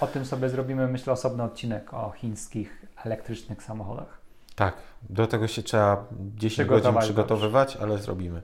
O 0.00 0.06
tym 0.06 0.24
sobie 0.24 0.48
zrobimy, 0.48 0.86
myślę, 0.86 1.12
osobny 1.12 1.42
odcinek 1.42 1.94
o 1.94 2.10
chińskich 2.10 2.86
elektrycznych 3.04 3.62
samochodach. 3.62 4.18
Tak, 4.58 4.76
do 5.10 5.26
tego 5.26 5.48
się 5.48 5.62
trzeba 5.62 6.04
10 6.36 6.68
godzin 6.68 6.98
przygotowywać, 7.00 7.76
ale 7.76 7.98
zrobimy. 7.98 8.42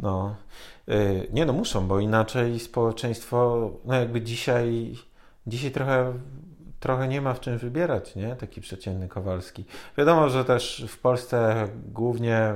No, 0.00 0.34
yy, 0.86 1.28
nie 1.32 1.46
no, 1.46 1.52
muszą, 1.52 1.88
bo 1.88 2.00
inaczej 2.00 2.60
społeczeństwo, 2.60 3.70
no 3.84 3.94
jakby 3.94 4.20
dzisiaj, 4.20 4.94
dzisiaj 5.46 5.70
trochę 5.70 6.12
trochę 6.80 7.08
nie 7.08 7.20
ma 7.20 7.34
w 7.34 7.40
czym 7.40 7.58
wybierać, 7.58 8.16
nie? 8.16 8.36
Taki 8.36 8.60
przeciętny 8.60 9.08
Kowalski. 9.08 9.64
Wiadomo, 9.98 10.28
że 10.28 10.44
też 10.44 10.84
w 10.88 10.98
Polsce 10.98 11.68
głównie 11.86 12.54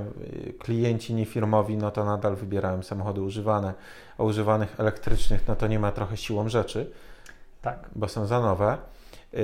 y, 0.48 0.54
klienci 0.58 1.14
niefirmowi, 1.14 1.76
no 1.76 1.90
to 1.90 2.04
nadal 2.04 2.36
wybierają 2.36 2.82
samochody 2.82 3.22
używane, 3.22 3.74
a 4.18 4.22
używanych 4.22 4.80
elektrycznych, 4.80 5.48
no 5.48 5.56
to 5.56 5.66
nie 5.66 5.78
ma 5.78 5.92
trochę 5.92 6.16
siłą 6.16 6.48
rzeczy. 6.48 6.90
Tak. 7.62 7.90
Bo 7.94 8.08
są 8.08 8.26
za 8.26 8.40
nowe. 8.40 8.78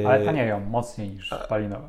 Ale 0.07 0.23
y, 0.23 0.25
tanieją 0.25 0.61
mocniej 0.61 1.11
niż 1.11 1.31
spalinowe. 1.45 1.89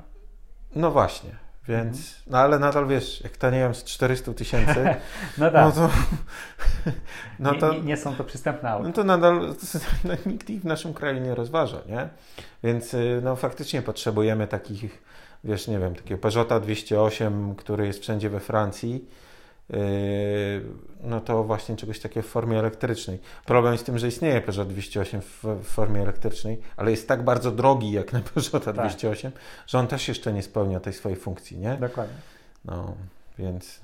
No 0.75 0.91
właśnie. 0.91 1.42
Więc, 1.67 1.97
mhm. 1.97 2.23
no 2.27 2.37
ale 2.37 2.59
nadal 2.59 2.87
wiesz, 2.87 3.21
jak 3.21 3.37
tanieją 3.37 3.73
z 3.73 3.83
400 3.83 4.33
tysięcy, 4.33 4.95
no, 5.37 5.51
tak. 5.51 5.65
no 5.65 5.71
to, 5.71 5.89
no 7.39 7.55
to 7.55 7.73
nie, 7.73 7.79
nie, 7.79 7.85
nie, 7.85 7.97
są 7.97 8.15
to 8.15 8.23
przystępne 8.23 8.69
auta. 8.69 8.87
No 8.87 8.93
to 8.93 9.03
nadal 9.03 9.39
no, 10.03 10.13
nikt 10.25 10.49
ich 10.49 10.61
w 10.61 10.65
naszym 10.65 10.93
kraju 10.93 11.21
nie 11.21 11.35
rozważa, 11.35 11.77
nie? 11.89 12.09
Więc 12.63 12.93
y, 12.93 13.21
no 13.23 13.35
faktycznie 13.35 13.81
potrzebujemy 13.81 14.47
takich, 14.47 15.03
wiesz, 15.43 15.67
nie 15.67 15.79
wiem, 15.79 15.95
takiego 15.95 16.21
Peugeota 16.21 16.59
208, 16.59 17.55
który 17.55 17.87
jest 17.87 17.99
wszędzie 17.99 18.29
we 18.29 18.39
Francji, 18.39 19.05
no 21.03 21.21
to 21.21 21.43
właśnie 21.43 21.75
czegoś 21.75 21.99
takiego 21.99 22.27
w 22.27 22.29
formie 22.29 22.59
elektrycznej. 22.59 23.19
Problem 23.45 23.73
jest 23.73 23.83
z 23.83 23.85
tym, 23.85 23.97
że 23.97 24.07
istnieje 24.07 24.41
Peugeot 24.41 24.67
208 24.67 25.21
w, 25.21 25.43
w 25.43 25.63
formie 25.63 26.01
elektrycznej, 26.01 26.61
ale 26.77 26.91
jest 26.91 27.07
tak 27.07 27.23
bardzo 27.23 27.51
drogi 27.51 27.91
jak 27.91 28.13
na 28.13 28.19
Peugeot 28.19 28.63
tak. 28.65 28.75
208, 28.75 29.31
że 29.67 29.79
on 29.79 29.87
też 29.87 30.07
jeszcze 30.07 30.33
nie 30.33 30.43
spełnia 30.43 30.79
tej 30.79 30.93
swojej 30.93 31.17
funkcji, 31.17 31.57
nie? 31.57 31.77
Dokładnie. 31.77 32.15
No, 32.65 32.95
więc 33.39 33.79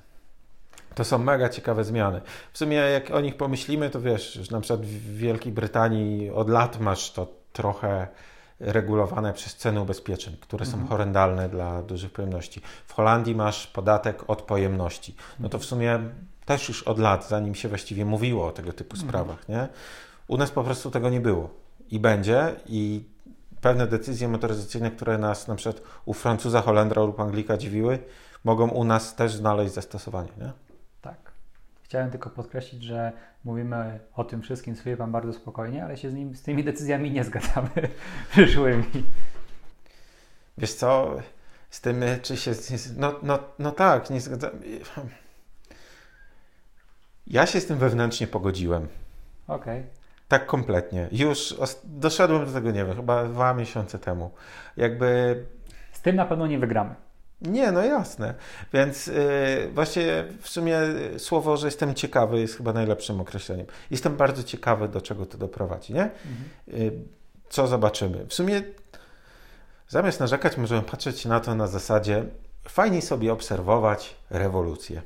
to 0.94 1.04
są 1.04 1.18
mega 1.18 1.48
ciekawe 1.48 1.84
zmiany. 1.84 2.20
W 2.52 2.58
sumie 2.58 2.76
jak 2.76 3.10
o 3.10 3.20
nich 3.20 3.36
pomyślimy, 3.36 3.90
to 3.90 4.00
wiesz, 4.00 4.32
że 4.32 4.52
na 4.52 4.60
przykład 4.60 4.86
w 4.86 5.16
Wielkiej 5.16 5.52
Brytanii 5.52 6.30
od 6.30 6.50
lat 6.50 6.80
masz 6.80 7.12
to 7.12 7.26
trochę 7.52 8.08
regulowane 8.60 9.32
przez 9.32 9.56
ceny 9.56 9.80
ubezpieczeń, 9.80 10.36
które 10.40 10.64
mhm. 10.64 10.82
są 10.82 10.88
horrendalne 10.88 11.48
dla 11.48 11.82
dużych 11.82 12.12
pojemności. 12.12 12.60
W 12.86 12.92
Holandii 12.92 13.34
masz 13.34 13.66
podatek 13.66 14.30
od 14.30 14.42
pojemności. 14.42 15.14
No 15.40 15.48
to 15.48 15.58
w 15.58 15.64
sumie 15.64 15.98
też 16.44 16.68
już 16.68 16.82
od 16.82 16.98
lat, 16.98 17.28
zanim 17.28 17.54
się 17.54 17.68
właściwie 17.68 18.04
mówiło 18.04 18.46
o 18.46 18.52
tego 18.52 18.72
typu 18.72 18.96
mhm. 18.96 19.08
sprawach, 19.08 19.48
nie? 19.48 19.68
U 20.28 20.36
nas 20.36 20.50
po 20.50 20.64
prostu 20.64 20.90
tego 20.90 21.10
nie 21.10 21.20
było 21.20 21.50
i 21.90 22.00
będzie 22.00 22.54
i 22.66 23.04
pewne 23.60 23.86
decyzje 23.86 24.28
motoryzacyjne, 24.28 24.90
które 24.90 25.18
nas 25.18 25.48
na 25.48 25.54
przykład 25.54 25.82
u 26.04 26.14
Francuza, 26.14 26.62
Holendra 26.62 27.02
lub 27.02 27.20
Anglika 27.20 27.56
dziwiły, 27.56 27.98
mogą 28.44 28.68
u 28.68 28.84
nas 28.84 29.14
też 29.14 29.34
znaleźć 29.34 29.74
zastosowanie. 29.74 30.30
Nie? 30.38 30.69
Chciałem 31.90 32.10
tylko 32.10 32.30
podkreślić, 32.30 32.82
że 32.82 33.12
mówimy 33.44 34.00
o 34.14 34.24
tym 34.24 34.42
wszystkim 34.42 34.76
z 34.76 34.82
Filipem 34.82 35.12
bardzo 35.12 35.32
spokojnie, 35.32 35.84
ale 35.84 35.96
się 35.96 36.10
z, 36.10 36.14
nim, 36.14 36.36
z 36.36 36.42
tymi 36.42 36.64
decyzjami 36.64 37.10
nie 37.10 37.24
zgadzamy 37.24 37.68
przyszłymi. 38.30 38.84
Wiesz 40.58 40.74
co, 40.74 41.16
z 41.70 41.80
tym, 41.80 42.04
czy 42.22 42.36
się. 42.36 42.52
No, 42.96 43.14
no, 43.22 43.38
no 43.58 43.72
tak, 43.72 44.10
nie 44.10 44.20
zgadzam. 44.20 44.50
Ja 47.26 47.46
się 47.46 47.60
z 47.60 47.66
tym 47.66 47.78
wewnętrznie 47.78 48.26
pogodziłem. 48.26 48.88
Okej. 49.48 49.80
Okay. 49.80 49.90
Tak 50.28 50.46
kompletnie. 50.46 51.08
Już 51.12 51.54
doszedłem 51.84 52.46
do 52.46 52.52
tego, 52.52 52.70
nie 52.70 52.84
wiem, 52.84 52.96
chyba 52.96 53.24
dwa 53.24 53.54
miesiące 53.54 53.98
temu. 53.98 54.30
Jakby. 54.76 55.44
Z 55.92 56.00
tym 56.00 56.16
na 56.16 56.24
pewno 56.24 56.46
nie 56.46 56.58
wygramy. 56.58 56.94
Nie, 57.42 57.72
no 57.72 57.84
jasne. 57.84 58.34
Więc 58.72 59.06
yy, 59.06 59.14
właśnie 59.74 60.24
w 60.40 60.48
sumie 60.48 60.78
słowo, 61.18 61.56
że 61.56 61.66
jestem 61.66 61.94
ciekawy 61.94 62.40
jest 62.40 62.56
chyba 62.56 62.72
najlepszym 62.72 63.20
określeniem. 63.20 63.66
Jestem 63.90 64.16
bardzo 64.16 64.42
ciekawy, 64.42 64.88
do 64.88 65.00
czego 65.00 65.26
to 65.26 65.38
doprowadzi, 65.38 65.94
nie? 65.94 66.02
Mhm. 66.02 66.82
Yy, 66.82 66.92
co 67.48 67.66
zobaczymy. 67.66 68.26
W 68.26 68.34
sumie 68.34 68.62
zamiast 69.88 70.20
narzekać, 70.20 70.56
możemy 70.56 70.82
patrzeć 70.82 71.24
na 71.24 71.40
to 71.40 71.54
na 71.54 71.66
zasadzie 71.66 72.24
fajnie 72.68 73.02
sobie 73.02 73.32
obserwować 73.32 74.16
rewolucję. 74.30 75.02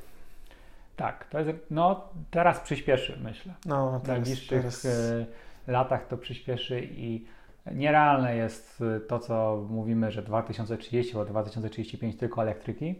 Tak, 0.97 1.29
to 1.29 1.40
jest, 1.40 1.51
no 1.70 2.09
teraz 2.31 2.61
przyspieszy, 2.61 3.18
myślę. 3.23 3.55
No, 3.66 4.01
w 4.05 4.09
najbliższych 4.09 4.61
teraz... 4.61 4.85
E, 4.85 5.27
latach 5.66 6.07
to 6.07 6.16
przyspieszy 6.16 6.81
i 6.81 7.27
nierealne 7.72 8.37
jest 8.37 8.83
e, 8.96 9.00
to, 9.00 9.18
co 9.18 9.66
mówimy, 9.70 10.11
że 10.11 10.22
2030 10.22 11.18
albo 11.18 11.31
2035 11.31 12.16
tylko 12.16 12.42
elektryki. 12.42 12.94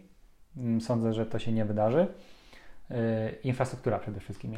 Mm, 0.57 0.81
sądzę, 0.81 1.13
że 1.13 1.25
to 1.25 1.39
się 1.39 1.51
nie 1.51 1.65
wydarzy. 1.65 2.07
E, 2.91 3.29
infrastruktura 3.43 3.99
przede 3.99 4.19
wszystkim 4.19 4.53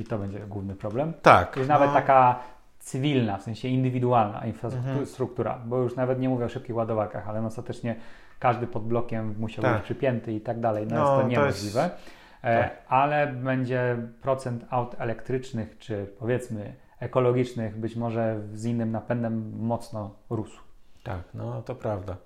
i 0.00 0.04
to 0.04 0.18
będzie 0.18 0.38
główny 0.38 0.74
problem. 0.74 1.12
Tak. 1.22 1.56
Jest 1.56 1.68
no... 1.68 1.74
nawet 1.74 1.92
taka 1.92 2.38
cywilna, 2.78 3.38
w 3.38 3.42
sensie 3.42 3.68
indywidualna 3.68 4.46
infrastruktura, 4.46 5.52
mhm. 5.52 5.70
bo 5.70 5.78
już 5.78 5.96
nawet 5.96 6.20
nie 6.20 6.28
mówię 6.28 6.44
o 6.44 6.48
szybkich 6.48 6.76
ładowarkach, 6.76 7.28
ale 7.28 7.40
no 7.40 7.46
ostatecznie 7.46 7.96
każdy 8.38 8.66
pod 8.66 8.84
blokiem 8.84 9.34
musiał 9.38 9.62
tak. 9.62 9.74
być 9.76 9.84
przypięty 9.84 10.32
i 10.32 10.40
tak 10.40 10.60
dalej. 10.60 10.86
No, 10.86 10.96
no 10.96 11.00
jest 11.00 11.22
to 11.22 11.28
niemożliwe. 11.28 11.90
To 11.90 11.94
jest 11.94 12.22
E, 12.42 12.62
tak. 12.62 12.82
ale 12.88 13.26
będzie 13.26 13.96
procent 14.22 14.64
aut 14.70 14.94
elektrycznych, 14.98 15.78
czy 15.78 16.06
powiedzmy 16.18 16.74
ekologicznych, 17.02 17.76
być 17.76 17.96
może 17.96 18.40
z 18.54 18.64
innym 18.64 18.90
napędem 18.90 19.52
mocno 19.58 20.10
rósł. 20.30 20.60
Tak, 21.04 21.22
no 21.34 21.62
to 21.62 21.74
prawda. 21.74 22.16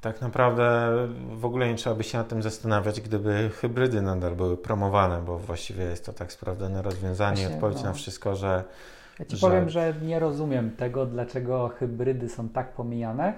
Tak 0.00 0.20
naprawdę 0.20 0.90
w 1.32 1.44
ogóle 1.44 1.68
nie 1.68 1.74
trzeba 1.74 1.96
by 1.96 2.04
się 2.04 2.18
nad 2.18 2.28
tym 2.28 2.42
zastanawiać, 2.42 3.00
gdyby 3.00 3.50
hybrydy 3.50 4.02
nadal 4.02 4.36
były 4.36 4.56
promowane, 4.56 5.22
bo 5.22 5.38
właściwie 5.38 5.84
jest 5.84 6.06
to 6.06 6.12
tak 6.12 6.32
sprawdzone 6.32 6.82
rozwiązanie, 6.82 7.36
Właśnie, 7.36 7.54
odpowiedź 7.54 7.78
no. 7.78 7.84
na 7.84 7.92
wszystko, 7.92 8.36
że. 8.36 8.64
Ja 9.18 9.24
Ci 9.24 9.36
że... 9.36 9.46
powiem, 9.46 9.68
że 9.68 9.94
nie 10.02 10.18
rozumiem 10.18 10.70
tego, 10.70 11.06
dlaczego 11.06 11.68
hybrydy 11.68 12.28
są 12.28 12.48
tak 12.48 12.72
pomijane 12.72 13.34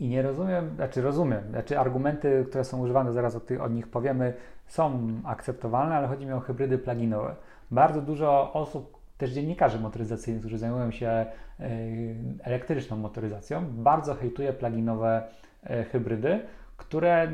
i 0.00 0.08
nie 0.08 0.22
rozumiem, 0.22 0.74
znaczy 0.76 1.02
rozumiem, 1.02 1.42
znaczy 1.50 1.78
argumenty, 1.78 2.44
które 2.48 2.64
są 2.64 2.80
używane, 2.80 3.12
zaraz 3.12 3.36
o, 3.36 3.40
tych, 3.40 3.62
o 3.62 3.68
nich 3.68 3.88
powiemy, 3.88 4.34
są 4.66 5.08
akceptowalne, 5.24 5.94
ale 5.94 6.08
chodzi 6.08 6.26
mi 6.26 6.32
o 6.32 6.40
hybrydy 6.40 6.78
pluginowe. 6.78 7.36
Bardzo 7.70 8.02
dużo 8.02 8.52
osób, 8.52 8.95
też 9.18 9.30
dziennikarzy 9.30 9.80
motoryzacyjnych, 9.80 10.42
którzy 10.42 10.58
zajmują 10.58 10.90
się 10.90 11.06
e, 11.08 11.26
elektryczną 12.42 12.96
motoryzacją, 12.96 13.64
bardzo 13.66 14.14
hejtuje 14.14 14.52
pluginowe 14.52 15.22
e, 15.64 15.84
hybrydy, 15.84 16.40
które 16.76 17.28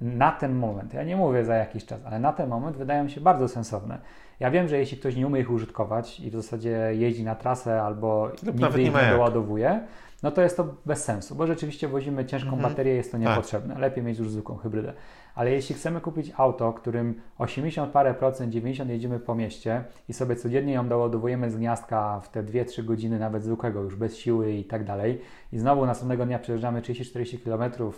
na 0.00 0.32
ten 0.32 0.54
moment, 0.54 0.94
ja 0.94 1.04
nie 1.04 1.16
mówię 1.16 1.44
za 1.44 1.54
jakiś 1.54 1.86
czas, 1.86 2.00
ale 2.04 2.18
na 2.18 2.32
ten 2.32 2.48
moment 2.48 2.76
wydają 2.76 3.08
się 3.08 3.20
bardzo 3.20 3.48
sensowne. 3.48 3.98
Ja 4.40 4.50
wiem, 4.50 4.68
że 4.68 4.78
jeśli 4.78 4.98
ktoś 4.98 5.16
nie 5.16 5.26
umie 5.26 5.40
ich 5.40 5.50
użytkować 5.50 6.20
i 6.20 6.30
w 6.30 6.34
zasadzie 6.34 6.90
jeździ 6.92 7.24
na 7.24 7.34
trasę 7.34 7.82
albo 7.82 8.30
Lub 8.42 8.60
nigdy 8.60 8.82
ich 8.82 8.94
nie 8.94 9.10
doładowuje, 9.10 9.80
no 10.22 10.30
to 10.30 10.42
jest 10.42 10.56
to 10.56 10.74
bez 10.86 11.04
sensu, 11.04 11.34
bo 11.34 11.46
rzeczywiście 11.46 11.88
wozimy 11.88 12.24
ciężką 12.24 12.52
mhm. 12.52 12.70
baterię, 12.70 12.94
jest 12.94 13.12
to 13.12 13.18
tak. 13.18 13.26
niepotrzebne. 13.26 13.74
Tak. 13.74 13.82
Lepiej 13.82 14.04
mieć 14.04 14.18
już 14.18 14.30
zwykłą 14.30 14.56
hybrydę. 14.56 14.92
Ale 15.36 15.50
jeśli 15.50 15.74
chcemy 15.74 16.00
kupić 16.00 16.32
auto, 16.36 16.72
którym 16.72 17.20
80 17.38 17.92
parę 17.92 18.14
procent, 18.14 18.52
90 18.52 18.90
jedziemy 18.90 19.20
po 19.20 19.34
mieście 19.34 19.84
i 20.08 20.12
sobie 20.12 20.36
codziennie 20.36 20.72
ją 20.72 20.88
doładowujemy 20.88 21.50
z 21.50 21.56
gniazdka 21.56 22.20
w 22.20 22.28
te 22.28 22.42
2-3 22.42 22.84
godziny, 22.84 23.18
nawet 23.18 23.44
zwykłego, 23.44 23.82
już 23.82 23.96
bez 23.96 24.16
siły 24.16 24.52
i 24.52 24.64
tak 24.64 24.84
dalej, 24.84 25.20
i 25.52 25.58
znowu 25.58 25.86
następnego 25.86 26.26
dnia 26.26 26.38
przejeżdżamy 26.38 26.82
30-40 26.82 27.38
km 27.44 27.92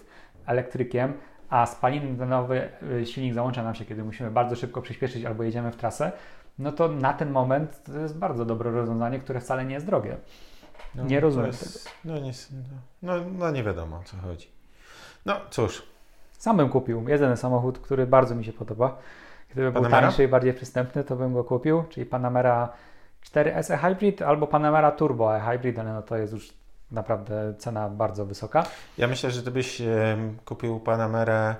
elektrykiem, 0.46 1.12
a 1.48 1.66
spaliny 1.66 2.26
nowy 2.26 2.68
y, 3.00 3.06
silnik 3.06 3.34
załącza 3.34 3.62
nam 3.62 3.74
się, 3.74 3.84
kiedy 3.84 4.04
musimy 4.04 4.30
bardzo 4.30 4.56
szybko 4.56 4.82
przyspieszyć 4.82 5.24
albo 5.24 5.42
jedziemy 5.42 5.72
w 5.72 5.76
trasę, 5.76 6.12
no 6.58 6.72
to 6.72 6.88
na 6.88 7.12
ten 7.12 7.30
moment 7.30 7.82
to 7.84 7.98
jest 7.98 8.18
bardzo 8.18 8.44
dobre 8.44 8.70
rozwiązanie, 8.70 9.18
które 9.18 9.40
wcale 9.40 9.64
nie 9.64 9.74
jest 9.74 9.86
drogie. 9.86 10.16
No, 10.94 11.04
nie 11.04 11.20
rozumiem 11.20 11.46
jest, 11.46 11.84
tego. 11.84 11.94
No 12.04 12.18
nie, 12.18 12.32
no, 13.02 13.12
no 13.38 13.50
nie 13.50 13.64
wiadomo 13.64 13.96
o 13.96 14.02
co 14.02 14.16
chodzi. 14.16 14.48
No 15.26 15.40
cóż. 15.50 15.97
Sam 16.38 16.56
bym 16.56 16.68
kupił 16.68 17.08
jeden 17.08 17.36
samochód, 17.36 17.78
który 17.78 18.06
bardzo 18.06 18.34
mi 18.34 18.44
się 18.44 18.52
podoba. 18.52 18.98
Gdyby 19.50 19.72
Panamera? 19.72 20.00
był 20.00 20.08
tańszy 20.08 20.24
i 20.24 20.28
bardziej 20.28 20.54
przystępny, 20.54 21.04
to 21.04 21.16
bym 21.16 21.34
go 21.34 21.44
kupił, 21.44 21.84
czyli 21.88 22.06
Panamera 22.06 22.72
4S 23.24 23.74
e 23.74 23.76
Hybrid 23.76 24.22
albo 24.22 24.46
Panamera 24.46 24.90
Turbo 24.90 25.36
e 25.36 25.40
Hybrid, 25.40 25.78
ale 25.78 25.92
no 25.92 26.02
to 26.02 26.16
jest 26.16 26.32
już 26.32 26.52
naprawdę 26.90 27.54
cena 27.58 27.88
bardzo 27.88 28.26
wysoka. 28.26 28.64
Ja 28.98 29.06
myślę, 29.06 29.30
że 29.30 29.42
gdybyś 29.42 29.82
kupił 30.44 30.80
Panamerę 30.80 31.54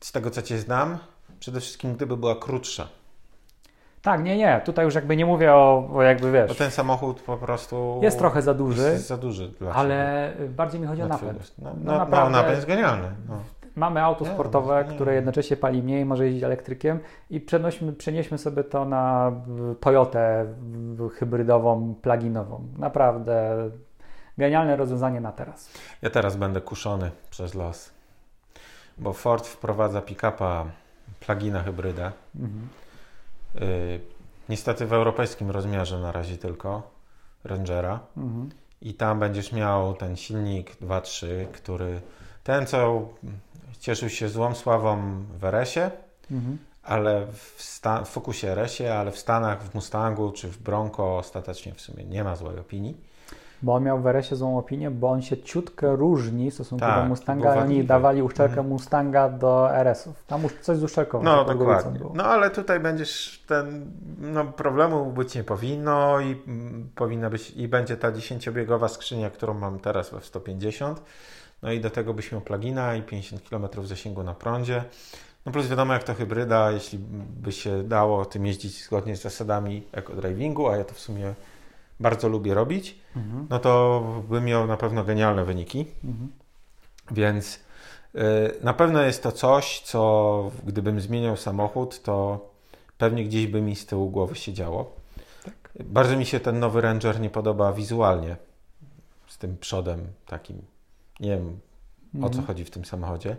z 0.00 0.12
tego 0.12 0.30
co 0.30 0.42
Cię 0.42 0.58
znam, 0.58 0.98
przede 1.40 1.60
wszystkim 1.60 1.94
gdyby 1.94 2.16
była 2.16 2.36
krótsza. 2.36 2.88
Tak, 4.02 4.22
nie, 4.24 4.36
nie. 4.36 4.60
Tutaj 4.64 4.84
już 4.84 4.94
jakby 4.94 5.16
nie 5.16 5.26
mówię 5.26 5.54
o, 5.54 5.88
o 5.94 6.02
jakby 6.02 6.32
wiesz. 6.32 6.48
Bo 6.48 6.54
ten 6.54 6.70
samochód 6.70 7.20
po 7.20 7.36
prostu. 7.36 8.00
Jest 8.02 8.18
trochę 8.18 8.42
za 8.42 8.54
duży. 8.54 8.82
Jest 8.82 9.06
za 9.06 9.16
duży 9.16 9.48
dla 9.48 9.72
Ale 9.72 10.32
bardziej 10.48 10.80
mi 10.80 10.86
chodzi 10.86 11.02
o 11.02 11.08
napęd. 11.08 11.52
No, 11.58 11.70
no, 11.74 11.92
no, 11.92 11.98
naprawdę, 11.98 12.30
no 12.30 12.36
napęd 12.36 12.56
jest 12.56 12.68
genialny. 12.68 13.08
No. 13.28 13.34
Mamy 13.76 14.02
auto 14.02 14.24
sportowe, 14.24 14.84
nie, 14.88 14.94
które 14.94 15.14
jednocześnie 15.14 15.56
pali 15.56 15.82
mniej, 15.82 16.04
może 16.04 16.26
jeździć 16.26 16.42
elektrykiem 16.42 17.00
i 17.30 17.40
przenośmy, 17.40 17.92
przenieśmy 17.92 18.38
sobie 18.38 18.64
to 18.64 18.84
na 18.84 19.32
Toyotę 19.80 20.46
hybrydową, 21.18 21.94
pluginową. 22.02 22.66
Naprawdę 22.78 23.56
genialne 24.38 24.76
rozwiązanie 24.76 25.20
na 25.20 25.32
teraz. 25.32 25.70
Ja 26.02 26.10
teraz 26.10 26.36
będę 26.36 26.60
kuszony 26.60 27.10
przez 27.30 27.54
los, 27.54 27.90
bo 28.98 29.12
Ford 29.12 29.46
wprowadza 29.46 30.00
pick-upa 30.00 30.64
plugina 31.20 31.62
hybrydę. 31.62 32.12
Mhm 32.40 32.68
niestety 34.48 34.86
w 34.86 34.92
europejskim 34.92 35.50
rozmiarze 35.50 35.98
na 35.98 36.12
razie 36.12 36.36
tylko 36.36 36.82
Rangera. 37.44 38.00
Mhm. 38.16 38.50
I 38.82 38.94
tam 38.94 39.18
będziesz 39.18 39.52
miał 39.52 39.94
ten 39.94 40.16
silnik 40.16 40.76
2.3, 40.76 41.26
który 41.52 42.00
ten, 42.44 42.66
co 42.66 43.08
cieszył 43.80 44.08
się 44.08 44.28
złą 44.28 44.54
sławą 44.54 45.22
w 45.38 45.44
RS-ie, 45.44 45.90
mhm. 46.30 46.58
ale 46.82 47.26
w, 47.26 47.80
w 48.04 48.08
Focusie 48.08 48.48
RS-ie, 48.48 48.94
ale 48.94 49.10
w 49.10 49.18
Stanach, 49.18 49.62
w 49.62 49.74
Mustangu 49.74 50.32
czy 50.32 50.48
w 50.48 50.58
Bronco 50.58 51.18
ostatecznie 51.18 51.74
w 51.74 51.80
sumie 51.80 52.04
nie 52.04 52.24
ma 52.24 52.36
złej 52.36 52.58
opinii. 52.58 53.09
Bo 53.62 53.74
on 53.74 53.84
miał 53.84 54.00
w 54.00 54.06
RS-ie 54.06 54.36
złą 54.36 54.58
opinię, 54.58 54.90
bo 54.90 55.10
on 55.10 55.22
się 55.22 55.36
ciutkę 55.36 55.96
różni 55.96 56.50
w 56.50 56.54
stosunku 56.54 56.86
tak, 56.86 57.02
do 57.02 57.08
Mustanga, 57.08 57.54
oni 57.54 57.84
dawali 57.84 58.22
uszczelkę 58.22 58.52
mhm. 58.52 58.68
Mustanga 58.68 59.28
do 59.28 59.74
RS-ów. 59.74 60.24
Tam 60.26 60.42
już 60.42 60.52
coś 60.52 60.78
z 60.78 60.82
uszczelką. 60.82 61.22
No 61.22 61.44
dokładnie. 61.44 61.98
Było. 61.98 62.12
No 62.14 62.24
ale 62.24 62.50
tutaj 62.50 62.80
będziesz 62.80 63.44
ten, 63.46 63.90
no 64.18 64.44
problemu 64.44 65.12
być 65.12 65.34
nie 65.34 65.44
powinno 65.44 66.20
i 66.20 66.42
mm, 66.46 66.90
powinna 66.94 67.30
być, 67.30 67.50
i 67.50 67.68
będzie 67.68 67.96
ta 67.96 68.12
10-biegowa 68.12 68.88
skrzynia, 68.88 69.30
którą 69.30 69.54
mam 69.54 69.78
teraz 69.78 70.10
we 70.10 70.20
150. 70.20 71.02
No 71.62 71.72
i 71.72 71.80
do 71.80 71.90
tego 71.90 72.14
byś 72.14 72.32
miał 72.32 72.40
plugina 72.40 72.94
i 72.94 73.02
50 73.02 73.48
km 73.48 73.68
zasięgu 73.84 74.22
na 74.22 74.34
prądzie. 74.34 74.84
No 75.46 75.52
plus 75.52 75.66
wiadomo, 75.66 75.92
jak 75.92 76.04
to 76.04 76.14
hybryda, 76.14 76.70
jeśli 76.70 76.98
by 77.42 77.52
się 77.52 77.82
dało 77.82 78.24
tym 78.24 78.46
jeździć 78.46 78.84
zgodnie 78.84 79.16
z 79.16 79.22
zasadami 79.22 79.82
eco-drivingu, 79.92 80.68
a 80.68 80.76
ja 80.76 80.84
to 80.84 80.94
w 80.94 81.00
sumie 81.00 81.34
bardzo 82.00 82.28
lubię 82.28 82.54
robić, 82.54 82.98
mhm. 83.16 83.46
no 83.50 83.58
to 83.58 84.02
bym 84.28 84.44
miał 84.44 84.66
na 84.66 84.76
pewno 84.76 85.04
genialne 85.04 85.44
wyniki. 85.44 85.86
Mhm. 86.04 86.32
Więc 87.10 87.60
y, 88.14 88.20
na 88.62 88.74
pewno 88.74 89.02
jest 89.02 89.22
to 89.22 89.32
coś, 89.32 89.80
co 89.80 90.50
gdybym 90.64 91.00
zmieniał 91.00 91.36
samochód, 91.36 92.02
to 92.02 92.48
pewnie 92.98 93.24
gdzieś 93.24 93.46
by 93.46 93.60
mi 93.60 93.76
z 93.76 93.86
tyłu 93.86 94.10
głowy 94.10 94.34
się 94.34 94.52
działo. 94.52 94.92
Tak. 95.44 95.72
Bardzo 95.84 96.16
mi 96.16 96.26
się 96.26 96.40
ten 96.40 96.58
nowy 96.58 96.80
Ranger 96.80 97.20
nie 97.20 97.30
podoba 97.30 97.72
wizualnie, 97.72 98.36
z 99.26 99.38
tym 99.38 99.56
przodem 99.58 100.06
takim. 100.26 100.62
Nie 101.20 101.30
wiem, 101.30 101.58
mhm. 102.14 102.24
o 102.24 102.28
co 102.28 102.38
mhm. 102.38 102.46
chodzi 102.46 102.64
w 102.64 102.70
tym 102.70 102.84
samochodzie, 102.84 103.36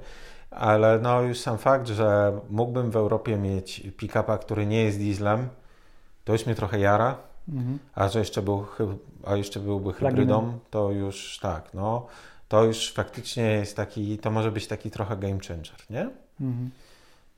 ale 0.52 1.00
no 1.00 1.22
już 1.22 1.40
sam 1.40 1.58
fakt, 1.58 1.88
że 1.88 2.40
mógłbym 2.50 2.92
w 2.92 2.96
Europie 2.96 3.38
mieć 3.38 3.80
pick-upa, 3.98 4.38
który 4.38 4.66
nie 4.66 4.84
jest 4.84 4.98
dieslem, 4.98 5.50
to 6.24 6.34
już 6.34 6.46
mnie 6.46 6.56
trochę 6.56 6.80
jara 6.80 7.31
Mhm. 7.50 7.80
A 7.96 8.08
że 8.08 8.20
jeszcze, 8.20 8.42
był, 8.42 8.66
a 9.26 9.36
jeszcze 9.36 9.60
byłby 9.60 9.94
hybrydą, 9.94 10.60
to 10.70 10.92
już 10.92 11.40
tak, 11.42 11.74
no 11.74 12.08
to 12.48 12.64
już 12.64 12.94
faktycznie 12.94 13.44
jest 13.44 13.76
taki, 13.76 14.18
to 14.18 14.32
może 14.32 14.52
być 14.52 14.68
taki 14.68 14.92
trochę 14.92 15.18
game 15.18 15.40
changer, 15.48 15.76
nie? 15.90 16.10
Mhm. 16.42 16.72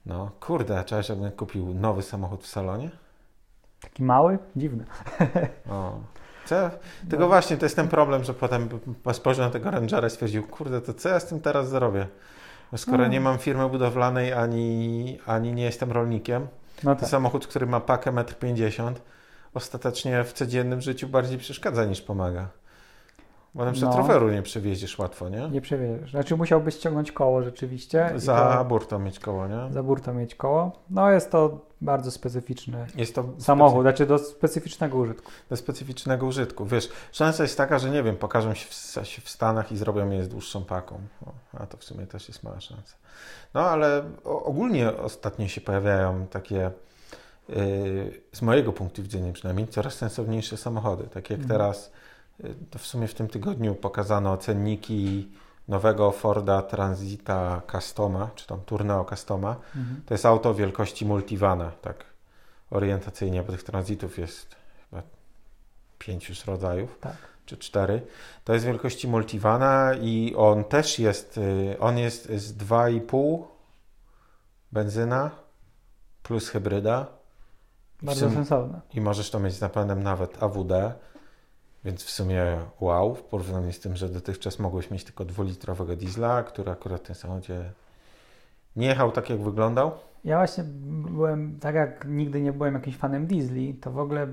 No, 0.06 0.32
kurde, 0.40 0.84
trzeba, 0.84 1.02
żebym 1.02 1.32
kupił 1.32 1.74
nowy 1.74 2.02
samochód 2.02 2.44
w 2.44 2.48
salonie? 2.48 2.90
Taki 3.82 4.04
mały? 4.04 4.40
Dziwny. 4.56 4.86
O. 5.70 6.00
Co? 6.46 6.70
Tylko 7.10 7.24
no. 7.24 7.28
właśnie 7.28 7.58
to 7.58 7.66
jest 7.66 7.76
ten 7.76 7.88
problem, 7.88 8.24
że 8.24 8.34
potem 8.34 8.70
spojrzał 9.14 9.46
na 9.46 9.52
tego 9.52 9.72
Rangera 9.72 10.08
i 10.08 10.10
stwierdził, 10.10 10.44
kurde, 10.48 10.82
to 10.82 10.94
co 10.94 11.10
ja 11.10 11.20
z 11.20 11.26
tym 11.26 11.40
teraz 11.40 11.70
zrobię? 11.70 12.08
skoro 12.78 12.98
no. 12.98 13.08
nie 13.08 13.22
mam 13.22 13.38
firmy 13.38 13.70
budowlanej, 13.70 14.34
ani, 14.34 15.20
ani 15.26 15.54
nie 15.54 15.64
jestem 15.64 15.92
rolnikiem, 15.92 16.48
no 16.84 16.92
tak. 16.92 17.00
to 17.00 17.08
samochód, 17.08 17.48
który 17.48 17.66
ma 17.66 17.80
pakę 17.80 18.12
1,50 18.12 18.88
m, 18.88 18.94
ostatecznie 19.54 20.24
w 20.24 20.34
codziennym 20.34 20.82
życiu 20.82 21.08
bardziej 21.08 21.38
przeszkadza 21.38 21.86
niż 21.86 22.02
pomaga. 22.02 22.48
Bo 23.56 23.66
na 23.66 23.72
przykład 23.72 23.96
no. 23.96 24.02
roweru 24.02 24.30
nie 24.30 24.42
przewieziesz 24.42 25.00
łatwo, 25.00 25.30
nie? 25.30 25.50
Nie 25.50 25.62
przewieziesz. 25.62 26.12
Znaczy 26.12 26.38
musiałbyś 26.38 26.76
ściągnąć 26.76 27.12
koło 27.12 27.44
rzeczywiście. 27.44 28.12
Za 28.16 28.58
to... 28.58 28.66
burtą 28.66 29.00
mieć 29.00 29.20
koło, 29.20 29.48
nie? 29.48 29.74
Za 29.74 29.84
burtą 29.84 30.14
mieć 30.14 30.36
koło. 30.36 30.72
No 30.90 31.12
jest 31.12 31.32
to 31.32 31.60
bardzo 31.82 32.12
specyficzny 32.12 32.86
jest 32.96 33.16
to 33.16 33.26
samochód, 33.38 33.82
specy... 33.82 33.82
znaczy 33.82 34.06
do 34.06 34.20
specyficznego 34.20 34.98
użytku. 34.98 35.32
Do 35.50 35.58
specyficznego 35.58 36.26
użytku. 36.26 36.66
Wiesz, 36.66 36.90
szansa 37.12 37.44
jest 37.44 37.58
taka, 37.58 37.80
że 37.80 37.90
nie 37.90 38.04
wiem, 38.04 38.18
pokażą 38.18 38.54
się 38.54 38.68
w, 38.70 38.74
w 39.24 39.30
Stanach 39.30 39.72
i 39.72 39.78
zrobią 39.78 40.10
je 40.10 40.24
z 40.24 40.30
dłuższą 40.30 40.66
paką. 40.66 41.00
O, 41.26 41.32
a 41.60 41.66
to 41.66 41.78
w 41.78 41.84
sumie 41.84 42.08
też 42.08 42.28
jest 42.28 42.44
mała 42.44 42.60
szansa. 42.60 42.96
No 43.54 43.62
ale 43.62 44.04
ogólnie 44.24 44.98
ostatnio 44.98 45.48
się 45.48 45.62
pojawiają 45.62 46.28
takie 46.28 46.72
z 48.34 48.42
mojego 48.42 48.74
punktu 48.74 49.04
widzenia 49.04 49.34
przynajmniej 49.34 49.68
coraz 49.68 49.94
sensowniejsze 49.94 50.58
samochody. 50.58 51.04
Tak 51.04 51.30
jak 51.30 51.40
mhm. 51.40 51.48
teraz 51.48 51.92
to 52.70 52.80
w 52.80 52.86
sumie 52.86 53.08
w 53.08 53.14
tym 53.14 53.28
tygodniu 53.28 53.76
pokazano 53.76 54.38
cenniki 54.38 55.30
nowego 55.68 56.12
Forda 56.12 56.62
Transita 56.62 57.62
Customa, 57.72 58.30
czy 58.36 58.48
tam 58.48 58.62
Tourneo 58.66 59.06
Customa. 59.06 59.56
Mhm. 59.76 60.02
To 60.06 60.14
jest 60.14 60.26
auto 60.26 60.54
wielkości 60.54 61.06
multivana, 61.06 61.72
tak 61.82 62.06
orientacyjnie, 62.72 63.44
bo 63.44 63.52
tych 63.52 63.64
Transitów 63.64 64.18
jest 64.18 64.56
chyba 64.90 65.04
pięć 66.00 66.46
rodzajów, 66.46 66.98
tak. 67.02 67.16
czy 67.46 67.58
cztery. 67.58 68.02
To 68.44 68.54
jest 68.54 68.66
wielkości 68.66 69.08
multivana 69.08 69.94
i 70.02 70.36
on 70.38 70.64
też 70.64 71.00
jest, 71.00 71.38
y, 71.38 71.80
on 71.80 71.98
jest 71.98 72.32
z 72.32 72.58
2,5 72.58 73.44
benzyna 74.72 75.32
plus 76.24 76.50
hybryda. 76.50 77.08
Bardzo 78.04 78.30
sensowne. 78.30 78.82
I 78.94 79.02
możesz 79.02 79.32
to 79.32 79.40
mieć 79.40 79.54
z 79.54 79.62
napędem 79.62 80.04
nawet 80.04 80.44
AWD. 80.44 80.94
Więc 81.86 82.04
w 82.04 82.10
sumie 82.10 82.58
wow, 82.80 83.16
w 83.16 83.24
porównaniu 83.24 83.72
z 83.72 83.80
tym, 83.80 83.96
że 83.96 84.10
dotychczas 84.10 84.60
mogłeś 84.60 84.92
mieć 84.92 85.04
tylko 85.04 85.26
dwulitrowego 85.26 85.96
diesla, 85.96 86.44
który 86.44 86.72
akurat 86.72 87.02
w 87.02 87.04
tym 87.04 87.16
samochodzie 87.16 87.64
nie 88.76 88.88
jechał 88.88 89.12
tak, 89.12 89.30
jak 89.30 89.42
wyglądał. 89.42 89.92
Ja 90.26 90.38
właśnie 90.38 90.64
byłem, 91.12 91.60
tak 91.60 91.76
jak 91.76 92.06
nigdy 92.10 92.42
nie 92.42 92.54
byłem 92.54 92.74
jakimś 92.74 92.98
fanem 92.98 93.28
diesli, 93.28 93.74
to 93.74 93.92
w 93.92 94.00
ogóle 94.00 94.28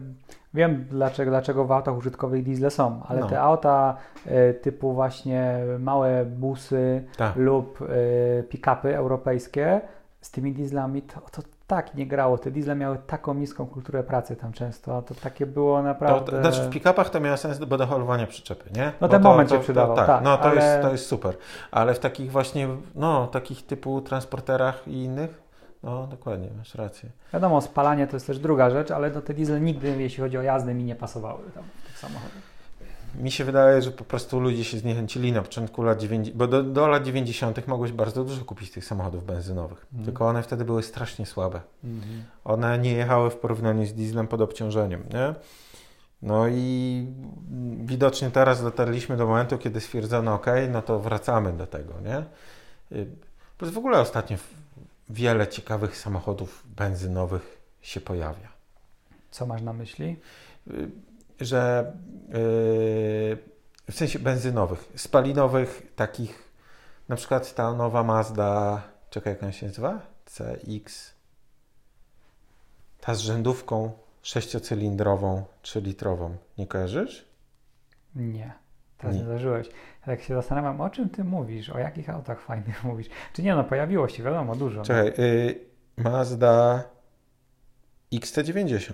wiem 0.54 0.86
dlaczego, 0.90 1.30
dlaczego 1.30 1.64
w 1.64 1.72
autach 1.72 1.96
użytkowych 1.96 2.44
diesle 2.44 2.70
są, 2.70 3.02
ale 3.08 3.20
no. 3.20 3.28
te 3.28 3.40
auta 3.40 3.96
y, 4.26 4.54
typu 4.54 4.92
właśnie 4.92 5.58
małe 5.78 6.24
busy 6.24 7.04
tak. 7.16 7.36
lub 7.36 7.80
y, 7.80 8.44
pick-upy 8.48 8.94
europejskie 8.94 9.80
z 10.20 10.30
tymi 10.30 10.52
dieslami, 10.52 11.02
to, 11.02 11.20
to 11.20 11.42
tak 11.70 11.94
nie 11.94 12.06
grało. 12.06 12.38
Te 12.38 12.50
diesle 12.50 12.74
miały 12.74 12.98
taką 13.06 13.34
niską 13.34 13.66
kulturę 13.66 14.02
pracy 14.02 14.36
tam 14.36 14.52
często, 14.52 14.96
a 14.96 15.02
to 15.02 15.14
takie 15.14 15.46
było 15.46 15.82
naprawdę... 15.82 16.32
To, 16.32 16.40
znaczy 16.40 16.62
w 16.62 16.70
pick-upach 16.70 17.10
to 17.10 17.20
miało 17.20 17.36
sens 17.36 17.58
do 17.58 17.66
doholowania 17.66 18.26
przyczepy, 18.26 18.70
nie? 18.76 18.92
No 19.00 19.08
ten 19.08 19.22
to, 19.22 19.28
moment 19.28 19.48
to, 19.48 19.54
się 19.54 19.62
przydawał, 19.62 19.96
tak, 19.96 20.06
tak. 20.06 20.24
No 20.24 20.36
to, 20.38 20.44
ale... 20.44 20.54
jest, 20.54 20.82
to 20.82 20.92
jest 20.92 21.06
super. 21.06 21.36
Ale 21.70 21.94
w 21.94 21.98
takich 21.98 22.32
właśnie, 22.32 22.68
no 22.94 23.26
takich 23.26 23.66
typu 23.66 24.00
transporterach 24.00 24.88
i 24.88 25.04
innych, 25.04 25.42
no 25.82 26.06
dokładnie, 26.06 26.48
masz 26.58 26.74
rację. 26.74 27.08
Wiadomo, 27.32 27.60
spalanie 27.60 28.06
to 28.06 28.16
jest 28.16 28.26
też 28.26 28.38
druga 28.38 28.70
rzecz, 28.70 28.90
ale 28.90 29.10
do 29.10 29.22
te 29.22 29.34
diesle 29.34 29.60
nigdy, 29.60 30.02
jeśli 30.02 30.22
chodzi 30.22 30.38
o 30.38 30.42
jazdę, 30.42 30.74
mi 30.74 30.84
nie 30.84 30.94
pasowały 30.94 31.42
tam 31.54 31.64
w 31.84 31.86
tych 31.86 31.98
samochodach 31.98 32.49
mi 33.14 33.30
się 33.30 33.44
wydaje, 33.44 33.82
że 33.82 33.90
po 33.90 34.04
prostu 34.04 34.40
ludzie 34.40 34.64
się 34.64 34.78
zniechęcili 34.78 35.32
na 35.32 35.42
początku 35.42 35.82
lat 35.82 36.00
90, 36.00 36.36
bo 36.36 36.46
do, 36.46 36.62
do 36.62 36.88
lat 36.88 37.04
90. 37.04 37.66
mogłeś 37.66 37.92
bardzo 37.92 38.24
dużo 38.24 38.44
kupić 38.44 38.70
tych 38.70 38.84
samochodów 38.84 39.26
benzynowych, 39.26 39.86
mm. 39.92 40.04
tylko 40.04 40.28
one 40.28 40.42
wtedy 40.42 40.64
były 40.64 40.82
strasznie 40.82 41.26
słabe. 41.26 41.60
Mm. 41.84 42.00
One 42.44 42.78
nie 42.78 42.92
jechały 42.92 43.30
w 43.30 43.36
porównaniu 43.36 43.86
z 43.86 43.92
dieslem 43.92 44.28
pod 44.28 44.40
obciążeniem, 44.40 45.04
nie? 45.14 45.34
No 46.22 46.48
i 46.48 47.06
widocznie 47.84 48.30
teraz 48.30 48.62
dotarliśmy 48.62 49.16
do 49.16 49.26
momentu, 49.26 49.58
kiedy 49.58 49.80
stwierdzono, 49.80 50.34
ok, 50.34 50.46
no 50.70 50.82
to 50.82 50.98
wracamy 50.98 51.52
do 51.52 51.66
tego, 51.66 51.94
nie? 52.00 52.24
W 53.70 53.78
ogóle 53.78 54.00
ostatnio 54.00 54.36
wiele 55.08 55.48
ciekawych 55.48 55.96
samochodów 55.96 56.64
benzynowych 56.76 57.60
się 57.82 58.00
pojawia. 58.00 58.48
Co 59.30 59.46
masz 59.46 59.62
na 59.62 59.72
myśli? 59.72 60.16
Że 61.40 61.92
yy, 62.28 62.34
w 63.90 63.94
sensie 63.94 64.18
benzynowych, 64.18 64.92
spalinowych 64.96 65.82
takich, 65.96 66.50
na 67.08 67.16
przykład 67.16 67.54
ta 67.54 67.74
nowa 67.74 68.02
Mazda, 68.02 68.82
czekaj 69.10 69.32
jak 69.32 69.42
ona 69.42 69.52
się 69.52 69.66
nazywa? 69.66 70.00
CX, 70.24 71.14
ta 73.00 73.14
z 73.14 73.20
rzędówką 73.20 73.92
sześciocylindrową, 74.22 75.44
3-litrową. 75.62 76.30
Nie 76.58 76.66
kojarzysz? 76.66 77.24
Nie. 78.14 78.52
Teraz 78.98 79.16
nie 79.16 79.24
zdarzyłeś. 79.24 79.68
Tak 80.04 80.22
się 80.22 80.34
zastanawiam, 80.34 80.80
o 80.80 80.90
czym 80.90 81.08
ty 81.08 81.24
mówisz, 81.24 81.70
o 81.70 81.78
jakich 81.78 82.10
autach 82.10 82.40
fajnych 82.40 82.84
mówisz. 82.90 83.08
Czy 83.32 83.42
nie, 83.42 83.54
no 83.54 83.64
pojawiło 83.64 84.08
się, 84.08 84.22
wiadomo, 84.22 84.56
dużo. 84.56 84.82
Czekaj, 84.82 85.12
no. 85.18 85.24
y, 85.24 85.60
Mazda 85.96 86.84
XT90. 88.12 88.92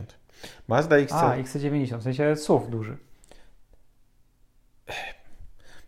Mazda 0.68 0.96
XC... 0.96 1.14
A, 1.14 1.36
XC90, 1.36 1.98
w 1.98 2.02
sensie 2.02 2.36
SUV 2.36 2.70
duży. 2.70 2.96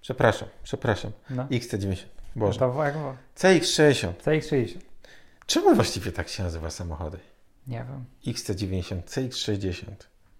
Przepraszam, 0.01 0.49
przepraszam. 0.63 1.13
No. 1.31 1.45
XC90. 1.45 2.05
Boże. 2.37 2.61
No 2.61 2.73
to 2.73 2.85
jak... 2.85 2.95
CX60. 3.37 4.13
CX60. 4.13 4.79
Czemu 5.47 5.75
właściwie 5.75 6.13
tak 6.13 6.29
się 6.29 6.43
nazywa 6.43 6.71
samochody? 6.71 7.19
Nie 7.67 7.85
wiem. 7.85 8.05
XC90, 8.35 9.03
CX60. 9.03 9.85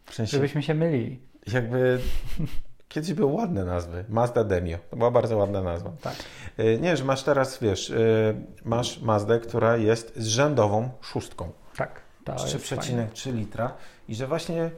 W 0.07 0.15
sensie, 0.15 0.31
Żebyśmy 0.31 0.63
się 0.63 0.75
mylili. 0.75 1.21
Jakby 1.53 2.01
kiedyś 2.89 3.13
były 3.13 3.33
ładne 3.33 3.65
nazwy. 3.65 4.05
Mazda 4.09 4.45
Demio. 4.45 4.79
To 4.91 4.97
była 4.97 5.11
bardzo 5.11 5.37
ładna 5.37 5.63
nazwa. 5.63 5.93
Tak. 6.03 6.15
Y, 6.59 6.79
nie, 6.81 6.97
że 6.97 7.05
masz 7.05 7.23
teraz, 7.23 7.59
wiesz, 7.61 7.91
y, 7.91 8.35
masz 8.65 9.01
Mazdę, 9.01 9.41
która 9.41 9.77
jest 9.77 10.17
z 10.17 10.27
rzędową 10.27 10.91
szóstką. 11.01 11.53
Tak. 11.77 12.01
3,3 12.35 13.35
litra. 13.35 13.75
I 14.09 14.15
że 14.15 14.27
właśnie 14.27 14.71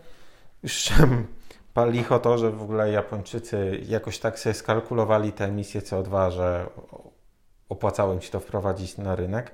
już 0.63 0.93
palicho 1.75 2.19
to, 2.19 2.39
że 2.39 2.51
w 2.51 2.63
ogóle 2.63 2.91
Japończycy 2.91 3.81
jakoś 3.89 4.19
tak 4.19 4.39
sobie 4.39 4.55
skalkulowali 4.55 5.33
te 5.33 5.45
emisje 5.45 5.81
CO2, 5.81 6.31
że 6.31 6.67
opłacało 7.69 8.15
im 8.15 8.21
się 8.21 8.31
to 8.31 8.41
wprowadzić 8.41 8.99
na 8.99 9.17
rynek, 9.17 9.53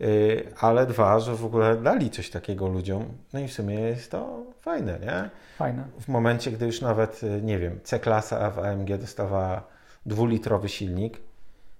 y, 0.00 0.52
ale 0.60 0.86
dwa, 0.86 1.20
że 1.20 1.34
w 1.34 1.44
ogóle 1.44 1.76
dali 1.76 2.10
coś 2.10 2.30
takiego 2.30 2.68
ludziom, 2.68 3.04
no 3.32 3.40
i 3.40 3.48
w 3.48 3.52
sumie 3.52 3.80
jest 3.80 4.10
to 4.10 4.42
fajne, 4.60 4.98
nie? 5.00 5.30
Fajne. 5.58 5.84
W 6.00 6.08
momencie, 6.08 6.50
gdy 6.50 6.66
już 6.66 6.80
nawet, 6.80 7.22
y, 7.22 7.42
nie 7.42 7.58
wiem, 7.58 7.80
C-klasa 7.84 8.50
w 8.50 8.58
AMG 8.58 8.98
dostawała 8.98 9.62
dwulitrowy 10.06 10.68
silnik, 10.68 11.20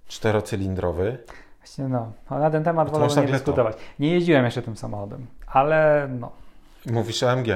czterocylindrowy, 0.07 1.17
Właśnie 1.65 1.87
no, 1.87 2.11
na 2.29 2.51
ten 2.51 2.63
temat 2.63 2.91
wolę 2.91 3.07
nie 3.15 3.31
dyskutować. 3.31 3.77
Nie 3.99 4.13
jeździłem 4.13 4.45
jeszcze 4.45 4.61
tym 4.61 4.77
samochodem, 4.77 5.27
ale 5.47 6.07
no. 6.19 6.31
Mówisz 6.85 7.23
o 7.23 7.31
AMG? 7.31 7.47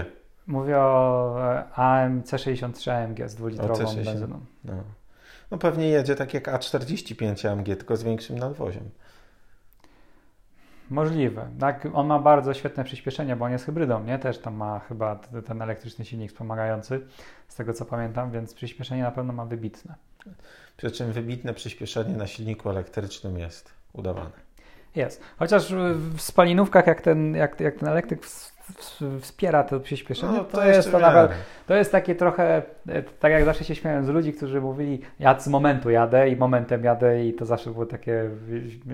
Mówię 0.48 0.78
o 0.78 1.36
AMC 1.76 2.30
63 2.30 2.92
AMG 2.92 3.30
z 3.30 3.36
dwulitrową 3.36 3.74
C60. 3.74 4.06
benzyną. 4.06 4.40
No. 4.64 4.74
no 5.52 5.58
pewnie 5.58 5.88
jedzie 5.88 6.16
tak 6.16 6.34
jak 6.34 6.48
A45 6.48 7.48
AMG, 7.48 7.66
tylko 7.66 7.98
z 7.98 8.04
większym 8.04 8.40
nadwoziem. 8.40 8.90
Możliwe. 10.90 11.48
Tak, 11.60 11.88
on 11.94 12.08
ma 12.08 12.20
bardzo 12.20 12.54
świetne 12.54 12.84
przyspieszenie, 12.84 13.36
bo 13.36 13.46
on 13.46 13.52
jest 13.52 13.66
hybrydą, 13.66 14.04
nie? 14.04 14.20
Też 14.20 14.38
tam 14.38 14.56
ma 14.56 14.80
chyba 14.80 15.16
ten 15.46 15.62
elektryczny 15.62 16.06
silnik 16.06 16.32
wspomagający, 16.32 17.02
z 17.48 17.56
tego 17.56 17.74
co 17.74 17.86
pamiętam, 17.86 18.32
więc 18.32 18.54
przyspieszenie 18.54 19.04
na 19.04 19.12
pewno 19.12 19.34
ma 19.34 19.46
wybitne. 19.46 19.96
Przy 20.78 20.92
czym 20.92 21.12
wybitne 21.12 21.54
przyspieszenie 21.54 22.18
na 22.18 22.28
silniku 22.28 22.70
elektrycznym 22.70 23.40
jest 23.40 23.79
udawane. 23.94 24.50
Jest. 24.96 25.24
Chociaż 25.40 25.74
w 26.16 26.22
spalinówkach, 26.22 26.88
jak 26.88 27.02
ten, 27.02 27.36
jak, 27.36 27.60
jak 27.60 27.76
ten 27.76 27.90
elektryk 27.90 28.22
wspiera 29.22 29.64
to 29.64 29.80
przyspieszenie, 29.80 30.38
no, 30.38 30.44
to, 30.44 30.58
to, 30.58 30.66
jest 30.66 30.92
to 30.92 31.00
nawet, 31.00 31.32
to 31.68 31.76
jest 31.76 31.92
takie 31.92 32.16
trochę, 32.16 32.62
e, 32.90 33.04
tak 33.04 33.32
jak 33.32 33.46
zawsze 33.46 33.64
się 33.64 33.76
śmiałem 33.76 34.06
z 34.06 34.10
ludzi, 34.10 34.34
którzy 34.34 34.62
mówili, 34.62 35.02
ja 35.20 35.40
z 35.40 35.48
momentu 35.48 35.90
jadę 35.90 36.30
i 36.30 36.36
momentem 36.36 36.84
jadę 36.84 37.26
i 37.26 37.34
to 37.34 37.46
zawsze 37.46 37.70
było 37.70 37.86
takie, 37.86 38.30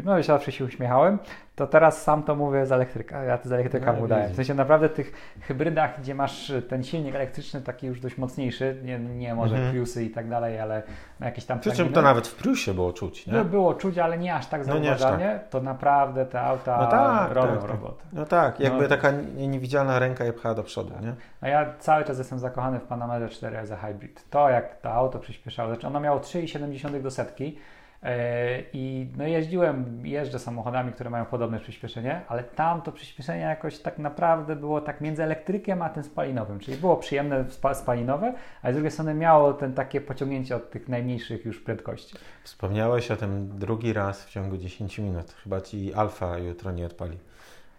no 0.03 0.17
ja 0.17 0.23
zawsze 0.23 0.51
się 0.51 0.65
uśmiechałem, 0.65 1.19
to 1.55 1.67
teraz 1.67 2.03
sam 2.03 2.23
to 2.23 2.35
mówię 2.35 2.65
z 2.65 2.71
elektryka. 2.71 3.23
Ja 3.23 3.37
to 3.37 3.49
z 3.49 3.51
elektryka 3.51 3.93
no, 3.93 4.03
udaję. 4.03 4.29
W 4.29 4.35
sensie 4.35 4.53
naprawdę 4.53 4.89
tych 4.89 5.35
hybrydach, 5.41 6.01
gdzie 6.01 6.15
masz 6.15 6.51
ten 6.69 6.83
silnik 6.83 7.15
elektryczny 7.15 7.61
taki 7.61 7.87
już 7.87 7.99
dość 7.99 8.17
mocniejszy, 8.17 8.77
nie, 8.83 8.99
nie 8.99 9.35
może 9.35 9.55
mhm. 9.55 9.73
Priusy 9.73 10.03
i 10.03 10.09
tak 10.09 10.29
dalej, 10.29 10.59
ale 10.59 10.83
jakieś 11.19 11.45
tam... 11.45 11.59
Przy 11.59 11.71
czym 11.71 11.93
to 11.93 12.01
nawet 12.01 12.27
w 12.27 12.35
Priusie 12.35 12.73
było 12.73 12.93
czuć, 12.93 13.27
nie? 13.27 13.33
No, 13.33 13.45
było 13.45 13.73
czuć, 13.73 13.97
ale 13.97 14.17
nie 14.17 14.35
aż 14.35 14.47
tak 14.47 14.65
zauważalnie. 14.65 15.25
No 15.25 15.39
tak. 15.39 15.49
To 15.49 15.61
naprawdę 15.61 16.25
te 16.25 16.41
auta 16.41 16.77
no 16.77 16.87
tak, 16.87 17.31
robią 17.31 17.51
tak, 17.51 17.61
tak. 17.61 17.69
robotę. 17.69 18.05
No 18.13 18.25
tak, 18.25 18.59
jakby 18.59 18.81
no, 18.83 18.89
taka 18.89 19.11
niewidzialna 19.35 19.99
ręka 19.99 20.25
je 20.25 20.33
pcha 20.33 20.53
do 20.53 20.63
przodu, 20.63 20.89
tak. 20.89 21.01
nie? 21.01 21.13
A 21.41 21.47
ja 21.47 21.73
cały 21.79 22.03
czas 22.03 22.17
jestem 22.17 22.39
zakochany 22.39 22.79
w 22.79 22.83
Panamerze 22.83 23.29
4 23.29 23.65
za 23.65 23.77
Hybrid. 23.77 24.29
To 24.29 24.49
jak 24.49 24.81
to 24.81 24.91
auto 24.91 25.19
przyspieszało, 25.19 25.69
znaczy 25.69 25.87
ono 25.87 25.99
miało 25.99 26.19
3,7 26.19 27.01
do 27.01 27.11
setki, 27.11 27.57
E, 27.57 27.84
I 28.73 29.07
no 29.17 29.27
jeździłem, 29.27 30.01
jeżdżę 30.03 30.39
samochodami, 30.39 30.91
które 30.91 31.09
mają 31.09 31.25
podobne 31.25 31.59
przyspieszenie, 31.59 32.21
ale 32.27 32.43
tam 32.43 32.81
to 32.81 32.91
przyspieszenie 32.91 33.41
jakoś 33.41 33.79
tak 33.79 33.97
naprawdę 33.97 34.55
było 34.55 34.81
tak 34.81 35.01
między 35.01 35.23
elektrykiem 35.23 35.81
a 35.81 35.89
tym 35.89 36.03
spalinowym, 36.03 36.59
czyli 36.59 36.77
było 36.77 36.97
przyjemne 36.97 37.45
spalinowe, 37.73 38.33
a 38.63 38.71
z 38.71 38.73
drugiej 38.73 38.91
strony 38.91 39.13
miało 39.13 39.53
ten 39.53 39.73
takie 39.73 40.01
pociągnięcie 40.01 40.55
od 40.55 40.71
tych 40.71 40.89
najmniejszych 40.89 41.45
już 41.45 41.61
prędkości. 41.61 42.15
Wspomniałeś 42.43 43.11
o 43.11 43.15
tym 43.15 43.59
drugi 43.59 43.93
raz 43.93 44.25
w 44.25 44.29
ciągu 44.29 44.57
10 44.57 44.99
minut. 44.99 45.31
Chyba 45.43 45.61
ci 45.61 45.93
Alfa 45.93 46.37
jutro 46.37 46.71
nie 46.71 46.85
odpali. 46.85 47.17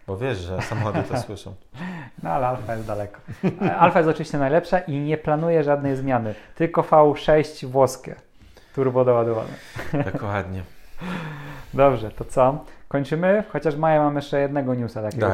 Bo 0.07 0.17
wiesz, 0.17 0.37
że 0.37 0.61
samochody 0.61 1.03
to 1.03 1.17
słyszą. 1.17 1.53
No 2.23 2.29
ale 2.29 2.47
Alfa 2.47 2.75
jest 2.75 2.87
daleko. 2.87 3.19
Alfa 3.79 3.99
jest 3.99 4.09
oczywiście 4.09 4.37
najlepsza 4.37 4.79
i 4.79 4.99
nie 4.99 5.17
planuje 5.17 5.63
żadnej 5.63 5.95
zmiany. 5.95 6.35
Tylko 6.55 6.81
V6 6.81 7.65
włoskie 7.65 8.15
turbo 8.77 9.05
doładowane. 9.05 9.49
Dokładnie. 10.13 10.63
Dobrze, 11.73 12.11
to 12.11 12.25
co? 12.25 12.65
Kończymy? 12.87 13.43
Chociaż 13.49 13.75
Maja 13.75 14.01
mam 14.01 14.15
jeszcze 14.15 14.39
jednego 14.39 14.75
newsa 14.75 15.01
takiego 15.01 15.27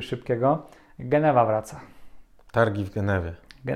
szybkiego. 0.00 0.66
Genewa 0.98 1.44
wraca. 1.44 1.80
Targi 2.52 2.84
w 2.84 2.90
Genewie. 2.90 3.34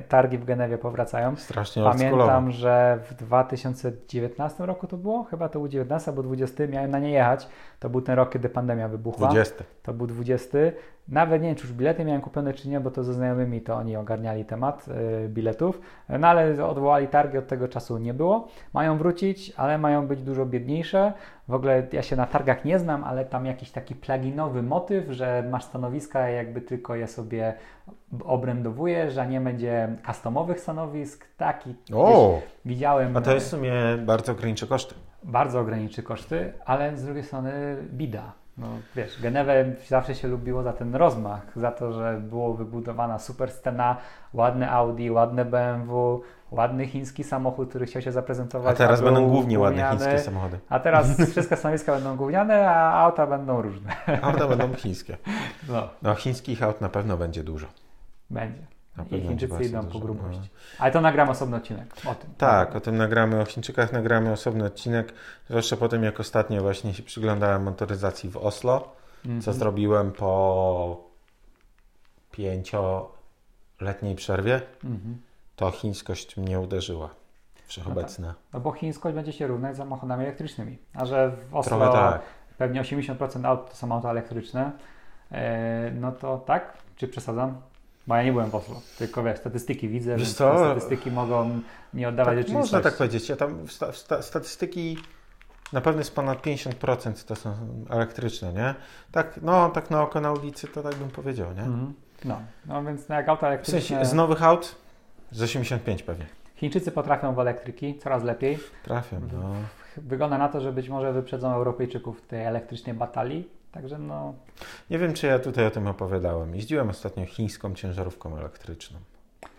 Targi 0.08 0.38
w 0.38 0.44
Genewie 0.44 0.78
powracają. 0.78 1.36
Strasznie 1.36 1.82
Pamiętam, 1.82 2.50
że 2.50 2.98
w 3.10 3.14
2019 3.14 4.66
roku 4.66 4.86
to 4.86 4.96
było, 4.96 5.24
chyba 5.24 5.48
to 5.48 5.58
był 5.58 5.68
19 5.68 6.10
albo 6.10 6.22
20, 6.22 6.66
miałem 6.66 6.90
na 6.90 6.98
nie 6.98 7.10
jechać. 7.10 7.48
To 7.80 7.90
był 7.90 8.00
ten 8.00 8.14
rok, 8.14 8.32
kiedy 8.32 8.48
pandemia 8.48 8.88
wybuchła. 8.88 9.28
20. 9.28 9.64
To 9.82 9.92
był 9.92 10.06
20. 10.06 10.58
Nawet 11.08 11.42
nie 11.42 11.48
wiem, 11.48 11.56
czy 11.56 11.66
już 11.66 11.72
bilety 11.72 12.04
miałem 12.04 12.22
kupione, 12.22 12.54
czy 12.54 12.68
nie, 12.68 12.80
bo 12.80 12.90
to 12.90 13.04
ze 13.04 13.14
znajomymi 13.14 13.60
to 13.60 13.74
oni 13.74 13.96
ogarniali 13.96 14.44
temat 14.44 14.86
yy, 14.88 15.28
biletów. 15.28 15.80
No 16.08 16.28
ale 16.28 16.66
odwołali 16.66 17.08
targi, 17.08 17.38
od 17.38 17.46
tego 17.46 17.68
czasu 17.68 17.98
nie 17.98 18.14
było. 18.14 18.48
Mają 18.72 18.98
wrócić, 18.98 19.52
ale 19.56 19.78
mają 19.78 20.06
być 20.06 20.22
dużo 20.22 20.46
biedniejsze. 20.46 21.12
W 21.48 21.54
ogóle 21.54 21.86
ja 21.92 22.02
się 22.02 22.16
na 22.16 22.26
targach 22.26 22.64
nie 22.64 22.78
znam, 22.78 23.04
ale 23.04 23.24
tam 23.24 23.46
jakiś 23.46 23.70
taki 23.70 23.94
pluginowy 23.94 24.62
motyw, 24.62 25.10
że 25.10 25.44
masz 25.50 25.64
stanowiska, 25.64 26.28
jakby 26.28 26.60
tylko 26.60 26.94
je 26.94 27.06
sobie 27.06 27.54
obrędowujesz, 28.24 29.18
a 29.18 29.24
nie 29.24 29.40
będzie 29.40 29.96
customowych 30.06 30.60
stanowisk. 30.60 31.26
Taki 31.36 31.74
o, 31.94 32.40
widziałem. 32.64 33.16
A 33.16 33.20
to 33.20 33.34
jest 33.34 33.46
w 33.46 33.50
sumie 33.50 33.72
bardzo 33.98 34.32
ograniczy 34.32 34.66
koszty. 34.66 34.94
Bardzo 35.22 35.60
ograniczy 35.60 36.02
koszty, 36.02 36.52
ale 36.64 36.96
z 36.96 37.04
drugiej 37.04 37.24
strony 37.24 37.76
bida 37.92 38.41
no 38.58 38.66
wiesz, 38.96 39.20
Genewę 39.22 39.64
zawsze 39.88 40.14
się 40.14 40.28
lubiło 40.28 40.62
za 40.62 40.72
ten 40.72 40.94
rozmach, 40.94 41.46
za 41.56 41.70
to, 41.70 41.92
że 41.92 42.20
było 42.20 42.54
wybudowana 42.54 43.18
super 43.18 43.50
scena, 43.50 43.96
ładne 44.34 44.70
Audi, 44.70 45.10
ładne 45.10 45.44
BMW, 45.44 46.22
ładny 46.50 46.86
chiński 46.86 47.24
samochód, 47.24 47.68
który 47.68 47.86
chciał 47.86 48.02
się 48.02 48.12
zaprezentować. 48.12 48.74
A 48.74 48.78
teraz 48.78 49.00
a 49.00 49.04
będą 49.04 49.28
głównie 49.28 49.58
ładne 49.58 49.90
chińskie 49.90 50.18
samochody. 50.18 50.58
A 50.68 50.80
teraz 50.80 51.20
wszystkie 51.30 51.56
stanowiska 51.56 51.94
będą 51.94 52.16
gówniane, 52.16 52.70
a 52.70 52.92
auta 52.92 53.26
będą 53.26 53.62
różne. 53.62 53.96
Auta 54.22 54.48
będą 54.48 54.74
chińskie. 54.74 55.16
No. 55.68 55.88
no 56.02 56.14
chińskich 56.14 56.62
aut 56.62 56.80
na 56.80 56.88
pewno 56.88 57.16
będzie 57.16 57.44
dużo. 57.44 57.66
Będzie. 58.30 58.71
I 59.10 59.20
Chińczycy 59.20 59.64
idą 59.64 59.86
po 59.86 59.98
grubości. 59.98 60.40
No. 60.40 60.48
Ale 60.78 60.92
to 60.92 61.00
nagramy 61.00 61.30
osobny 61.30 61.56
odcinek 61.56 61.94
o 62.10 62.14
tym. 62.14 62.34
Tak, 62.38 62.76
o 62.76 62.80
tym 62.80 62.96
nagramy, 62.96 63.40
o 63.40 63.44
Chińczykach 63.44 63.92
nagramy 63.92 64.32
osobny 64.32 64.64
odcinek. 64.64 65.12
Zwłaszcza 65.48 65.76
po 65.76 65.88
tym, 65.88 66.02
jak 66.02 66.20
ostatnio 66.20 66.60
właśnie 66.62 66.94
się 66.94 67.02
przyglądałem 67.02 67.62
motoryzacji 67.62 68.30
w 68.30 68.36
Oslo, 68.36 68.72
mm 69.24 69.38
-hmm. 69.38 69.44
co 69.44 69.50
mhm. 69.50 69.58
zrobiłem 69.58 70.12
po 70.12 71.04
pięcioletniej 72.30 74.14
przerwie, 74.16 74.60
mm 74.84 74.98
-hmm. 74.98 75.14
to 75.56 75.70
chińskość 75.70 76.36
mnie 76.36 76.60
uderzyła. 76.60 77.10
Wszechobecna. 77.66 78.26
No, 78.26 78.34
tak. 78.34 78.42
no 78.52 78.60
bo 78.60 78.72
chińskość 78.72 79.14
będzie 79.14 79.32
się 79.32 79.46
równać 79.46 79.74
z 79.74 79.78
samochodami 79.78 80.24
elektrycznymi. 80.24 80.78
A 80.94 81.06
że 81.06 81.36
w 81.50 81.54
Oslo 81.54 81.92
tak. 81.92 82.22
pewnie 82.58 82.82
80% 82.82 83.46
aut 83.46 83.70
to 83.70 83.76
są 83.76 83.92
auta 83.92 84.10
elektryczne, 84.10 84.72
e, 85.30 85.90
no 85.90 86.12
to 86.12 86.38
tak? 86.38 86.72
Czy 86.96 87.08
przesadzam? 87.08 87.60
Bo 88.06 88.16
ja 88.16 88.22
nie 88.22 88.32
byłem 88.32 88.50
w 88.50 88.54
Oslo, 88.54 88.80
tylko 88.98 89.22
wiesz, 89.22 89.38
statystyki 89.38 89.88
widzę, 89.88 90.16
wiesz 90.16 90.32
co? 90.32 90.58
statystyki 90.58 91.10
mogą 91.10 91.60
nie 91.94 92.08
oddawać 92.08 92.34
tak, 92.34 92.38
rzeczywistości. 92.38 92.74
Można 92.74 92.90
tak 92.90 92.96
powiedzieć. 92.96 93.28
Ja 93.28 93.36
tam 93.36 93.68
sta, 93.68 93.92
sta, 93.92 94.22
statystyki 94.22 94.96
na 95.72 95.80
pewno 95.80 96.00
jest 96.00 96.14
ponad 96.14 96.42
50% 96.42 97.24
to 97.26 97.36
są 97.36 97.54
elektryczne, 97.90 98.52
nie? 98.52 98.74
Tak, 99.12 99.40
no, 99.42 99.68
tak 99.68 99.90
na 99.90 100.02
oko 100.02 100.20
na 100.20 100.32
ulicy 100.32 100.68
to 100.68 100.82
tak 100.82 100.94
bym 100.94 101.10
powiedział, 101.10 101.52
nie? 101.54 101.62
Mm, 101.62 101.94
no, 102.24 102.40
no 102.66 102.84
więc 102.84 103.08
jak 103.08 103.28
auta 103.28 103.46
elektryczne... 103.46 103.80
W 103.80 103.84
sensie 103.84 104.04
z 104.04 104.14
nowych 104.14 104.42
aut 104.42 104.74
z 105.30 105.42
85 105.42 106.02
pewnie. 106.02 106.26
Chińczycy 106.56 106.92
potrafią 106.92 107.34
w 107.34 107.38
elektryki 107.38 107.98
coraz 107.98 108.24
lepiej. 108.24 108.58
Trafią, 108.84 109.20
no. 109.32 109.54
Wygląda 109.96 110.38
na 110.38 110.48
to, 110.48 110.60
że 110.60 110.72
być 110.72 110.88
może 110.88 111.12
wyprzedzą 111.12 111.54
Europejczyków 111.54 112.18
w 112.20 112.26
tej 112.26 112.44
elektrycznej 112.44 112.94
batalii, 112.94 113.48
Także 113.72 113.98
no. 113.98 114.34
Nie 114.90 114.98
wiem, 114.98 115.14
czy 115.14 115.26
ja 115.26 115.38
tutaj 115.38 115.66
o 115.66 115.70
tym 115.70 115.86
opowiadałem. 115.86 116.54
Jeździłem 116.54 116.90
ostatnio 116.90 117.26
chińską 117.26 117.74
ciężarówką 117.74 118.36
elektryczną. 118.38 118.98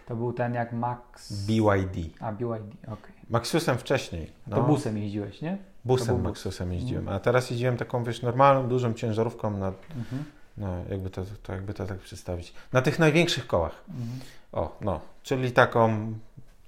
To 0.05 0.15
był 0.15 0.33
ten 0.33 0.53
jak 0.53 0.73
Max. 0.73 1.33
BYD. 1.45 2.09
A, 2.19 2.31
BYD, 2.31 2.45
okej. 2.47 2.93
Okay. 2.93 3.11
Maxusem 3.29 3.77
wcześniej. 3.77 4.31
No. 4.47 4.55
To 4.55 4.63
busem 4.63 4.97
jeździłeś, 4.97 5.41
nie? 5.41 5.57
Busem, 5.85 6.21
Maxusem 6.21 6.73
jeździłem. 6.73 7.09
A 7.09 7.19
teraz 7.19 7.49
jeździłem 7.49 7.77
taką, 7.77 8.03
wiesz, 8.03 8.21
normalną, 8.21 8.67
dużą 8.67 8.93
ciężarówką 8.93 9.57
na. 9.57 9.67
Mhm. 9.67 10.23
No, 10.57 10.67
jakby 10.89 11.09
to, 11.09 11.21
to, 11.43 11.53
jakby 11.53 11.73
to 11.73 11.85
tak 11.85 11.97
przedstawić. 11.97 12.53
Na 12.73 12.81
tych 12.81 12.99
największych 12.99 13.47
kołach. 13.47 13.83
Mhm. 13.89 14.19
O, 14.51 14.77
no, 14.81 14.99
czyli 15.23 15.51
taką 15.51 16.13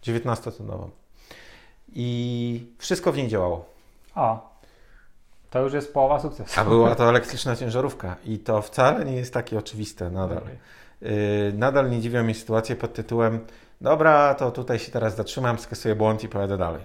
19-tonową. 0.04 0.90
I 1.94 2.68
wszystko 2.78 3.12
w 3.12 3.18
niej 3.18 3.28
działało. 3.28 3.66
O, 4.16 4.55
to 5.56 5.62
już 5.62 5.74
jest 5.74 5.94
połowa 5.94 6.20
sukcesu. 6.20 6.62
A 6.62 6.64
była 6.64 6.96
to 6.96 7.10
elektryczna 7.10 7.56
ciężarówka 7.56 8.16
i 8.26 8.40
to 8.40 8.62
wcale 8.62 9.06
nie 9.06 9.16
jest 9.16 9.34
takie 9.34 9.58
oczywiste 9.58 10.10
nadal. 10.10 10.42
Yy, 11.02 11.10
nadal 11.54 11.90
nie 11.90 12.02
dziwią 12.02 12.24
mnie 12.24 12.36
sytuacje 12.36 12.76
pod 12.76 12.94
tytułem 12.94 13.40
dobra, 13.82 14.36
to 14.36 14.52
tutaj 14.52 14.80
się 14.80 14.92
teraz 14.92 15.16
zatrzymam, 15.16 15.60
skasuję 15.60 15.96
błąd 15.96 16.24
i 16.24 16.30
pojadę 16.30 16.58
dalej. 16.58 16.82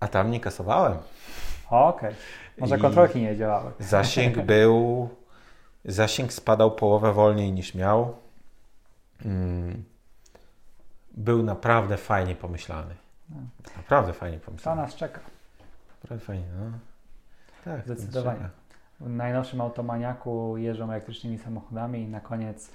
A 0.00 0.08
tam 0.08 0.30
nie 0.30 0.40
kasowałem. 0.40 0.98
Okej. 1.70 2.08
Okay. 2.08 2.14
Może 2.58 2.76
I 2.76 2.80
kontrolki 2.80 3.22
nie 3.22 3.36
działały. 3.36 3.72
Zasięg 3.80 4.38
był, 4.54 5.08
zasięg 5.84 6.32
spadał 6.32 6.70
połowę 6.70 7.12
wolniej 7.12 7.52
niż 7.52 7.74
miał. 7.74 8.14
Mm. 9.24 9.84
Był 11.14 11.42
naprawdę 11.42 11.96
fajnie 11.96 12.34
pomyślany. 12.34 12.94
No. 13.30 13.36
Naprawdę 13.76 14.12
fajnie 14.12 14.38
pomyślany. 14.38 14.76
To 14.76 14.82
nas 14.82 14.94
czeka. 14.94 15.20
Naprawdę 16.02 16.26
fajnie, 16.26 16.46
no. 16.58 16.87
Tak, 17.64 17.84
zdecydowanie. 17.84 18.48
W 19.00 19.08
najnowszym 19.08 19.60
automaniaku 19.60 20.56
jeżdżą 20.56 20.90
elektrycznymi 20.90 21.38
samochodami 21.38 22.02
i 22.02 22.08
na 22.08 22.20
koniec 22.20 22.70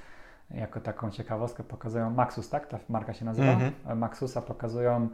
jako 0.52 0.80
taką 0.80 1.12
ciekawostkę 1.12 1.63
pokazują 1.63 2.10
Maxus, 2.10 2.50
tak? 2.50 2.67
Ta 2.67 2.80
marka 2.89 3.13
się 3.13 3.26
nazywa. 3.26 3.52
Mm 3.52 3.72
-hmm. 3.72 3.96
Maxusa 3.96 4.41
pokazują 4.41 4.96
e, 5.02 5.10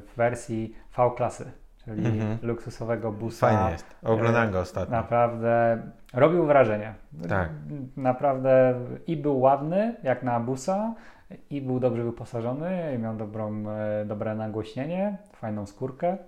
w 0.00 0.12
wersji 0.16 0.74
V-klasy, 0.96 1.52
czyli 1.84 2.06
mm 2.06 2.18
-hmm. 2.18 2.42
luksusowego 2.42 3.12
busa. 3.12 3.48
Fajnie 3.50 3.70
jest. 3.72 3.96
Oglądałem 4.02 4.50
go 4.50 4.60
ostatnio. 4.60 4.96
Naprawdę 4.96 5.82
robił 6.14 6.46
wrażenie. 6.46 6.94
Tak. 7.28 7.50
Naprawdę 7.96 8.74
i 9.06 9.16
był 9.16 9.40
ładny, 9.40 9.96
jak 10.02 10.22
na 10.22 10.40
busa, 10.40 10.94
i 11.50 11.62
był 11.62 11.80
dobrze 11.80 12.04
wyposażony, 12.04 12.94
i 12.94 12.98
miał 12.98 13.16
dobrą, 13.16 13.64
e, 13.68 14.04
dobre 14.04 14.34
nagłośnienie, 14.34 15.18
fajną 15.32 15.66
skórkę. 15.66 16.18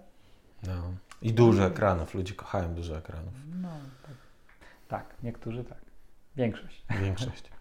No. 0.67 0.73
I 1.23 1.33
dużo 1.33 1.67
ekranów. 1.67 2.15
Ludzie 2.15 2.35
kochają 2.35 2.75
dużo 2.75 2.99
ekranów. 2.99 3.35
No, 3.63 3.69
tak. 4.03 4.17
tak, 4.89 5.15
niektórzy 5.23 5.65
tak. 5.65 5.79
Większość. 6.37 6.85
Większość. 7.01 7.51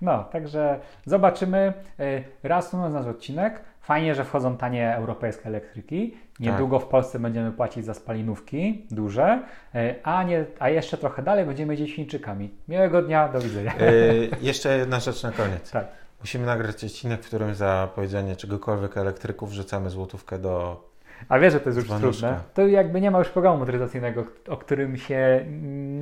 No, 0.00 0.24
także 0.24 0.80
zobaczymy. 1.06 1.72
E, 1.98 2.22
Reasumując 2.42 2.94
nasz 2.94 3.06
odcinek, 3.06 3.62
fajnie, 3.80 4.14
że 4.14 4.24
wchodzą 4.24 4.56
tanie 4.56 4.94
europejskie 4.94 5.44
elektryki. 5.46 6.16
Niedługo 6.40 6.78
tak. 6.78 6.86
w 6.86 6.90
Polsce 6.90 7.18
będziemy 7.18 7.52
płacić 7.52 7.84
za 7.84 7.94
spalinówki 7.94 8.86
duże, 8.90 9.42
e, 9.74 9.94
a, 10.02 10.22
nie, 10.22 10.44
a 10.58 10.68
jeszcze 10.68 10.98
trochę 10.98 11.22
dalej 11.22 11.46
będziemy 11.46 11.76
jeździć 11.76 11.96
Chińczykami. 11.96 12.50
Miłego 12.68 13.02
dnia, 13.02 13.28
do 13.28 13.40
widzenia. 13.40 13.74
Yy, 13.76 14.30
jeszcze 14.40 14.78
jedna 14.78 15.00
rzecz 15.00 15.22
na 15.22 15.32
koniec. 15.32 15.70
Tak. 15.70 15.86
Musimy 16.20 16.46
nagrać 16.46 16.84
odcinek, 16.84 17.22
w 17.22 17.26
którym 17.26 17.54
za 17.54 17.88
powiedzianie 17.94 18.36
czegokolwiek 18.36 18.96
elektryków 18.96 19.50
wrzucamy 19.50 19.90
złotówkę 19.90 20.38
do 20.38 20.87
A 21.28 21.38
wiesz, 21.38 21.52
że 21.52 21.60
to 21.60 21.68
jest 21.68 21.78
już 21.78 22.00
trudne. 22.00 22.40
To 22.54 22.66
jakby 22.66 23.00
nie 23.00 23.10
ma 23.10 23.18
już 23.18 23.28
programu 23.28 23.58
motoryzacyjnego, 23.58 24.24
o 24.48 24.56
którym 24.56 24.96
się 24.96 25.44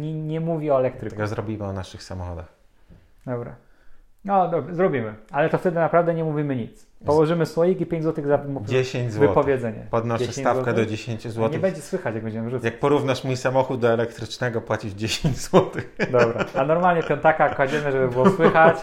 nie, 0.00 0.14
nie 0.14 0.40
mówi 0.40 0.70
o 0.70 0.78
elektryku. 0.78 1.16
Tego 1.16 1.26
zrobimy 1.26 1.64
o 1.64 1.72
naszych 1.72 2.02
samochodach. 2.02 2.48
Dobra. 3.26 3.54
No 4.24 4.48
dobra, 4.48 4.74
zrobimy. 4.74 5.14
Ale 5.30 5.48
to 5.48 5.58
wtedy 5.58 5.76
naprawdę 5.76 6.14
nie 6.14 6.24
mówimy 6.24 6.56
nic. 6.56 6.85
Położymy 7.04 7.46
słoik 7.46 7.80
i 7.80 7.86
5 7.86 8.04
zł 8.04 8.24
za 8.26 8.38
10 8.60 9.12
zł. 9.12 9.28
wypowiedzenie. 9.28 9.86
Podnoszę 9.90 10.32
stawkę 10.32 10.64
zł. 10.64 10.74
do 10.74 10.86
10 10.86 11.22
zł. 11.22 11.48
Nie 11.48 11.58
będzie 11.58 11.82
słychać, 11.82 12.14
jak 12.14 12.24
będziemy 12.24 12.50
rzucać. 12.50 12.64
Jak 12.64 12.80
porównasz 12.80 13.24
mój 13.24 13.36
samochód 13.36 13.80
do 13.80 13.88
elektrycznego, 13.88 14.60
płacisz 14.60 14.92
10 14.92 15.38
zł. 15.38 15.70
Dobra. 16.10 16.44
A 16.54 16.64
normalnie 16.64 17.02
piątaka 17.02 17.54
kładziemy, 17.54 17.92
żeby 17.92 18.08
było 18.08 18.30
słychać. 18.30 18.76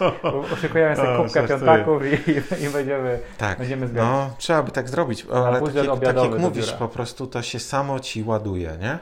Uszykujemy 0.53 0.95
sobie 0.95 1.18
kubkę 1.18 1.47
piątaków 1.47 2.03
i, 2.05 2.30
i, 2.66 2.70
będziemy, 2.70 3.20
tak. 3.38 3.57
będziemy 3.57 3.88
zbierać. 3.88 4.09
No, 4.09 4.30
trzeba 4.38 4.64
by 4.64 4.72
tak 4.72 4.89
zrobić. 4.89 5.26
Ale 5.34 5.61
tak 5.61 5.76
jak, 5.76 5.99
tak 5.99 6.16
jak 6.16 6.39
mówisz, 6.39 6.72
po 6.72 6.88
prostu 6.88 7.28
to 7.28 7.41
się 7.41 7.59
samo 7.59 7.99
ci 7.99 8.24
ładuje, 8.24 8.72
nie? 8.82 8.99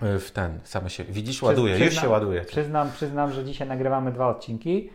W 0.00 0.30
ten, 0.30 0.58
samo 0.64 0.88
się, 0.88 1.04
widzisz, 1.04 1.42
ładuje, 1.42 1.74
Przyzna, 1.74 1.92
już 1.92 2.02
się 2.02 2.08
ładuje. 2.08 2.40
Przyznam, 2.40 2.90
przyznam, 2.92 3.32
że 3.32 3.44
dzisiaj 3.44 3.68
nagrywamy 3.68 4.12
dwa 4.12 4.28
odcinki 4.28 4.90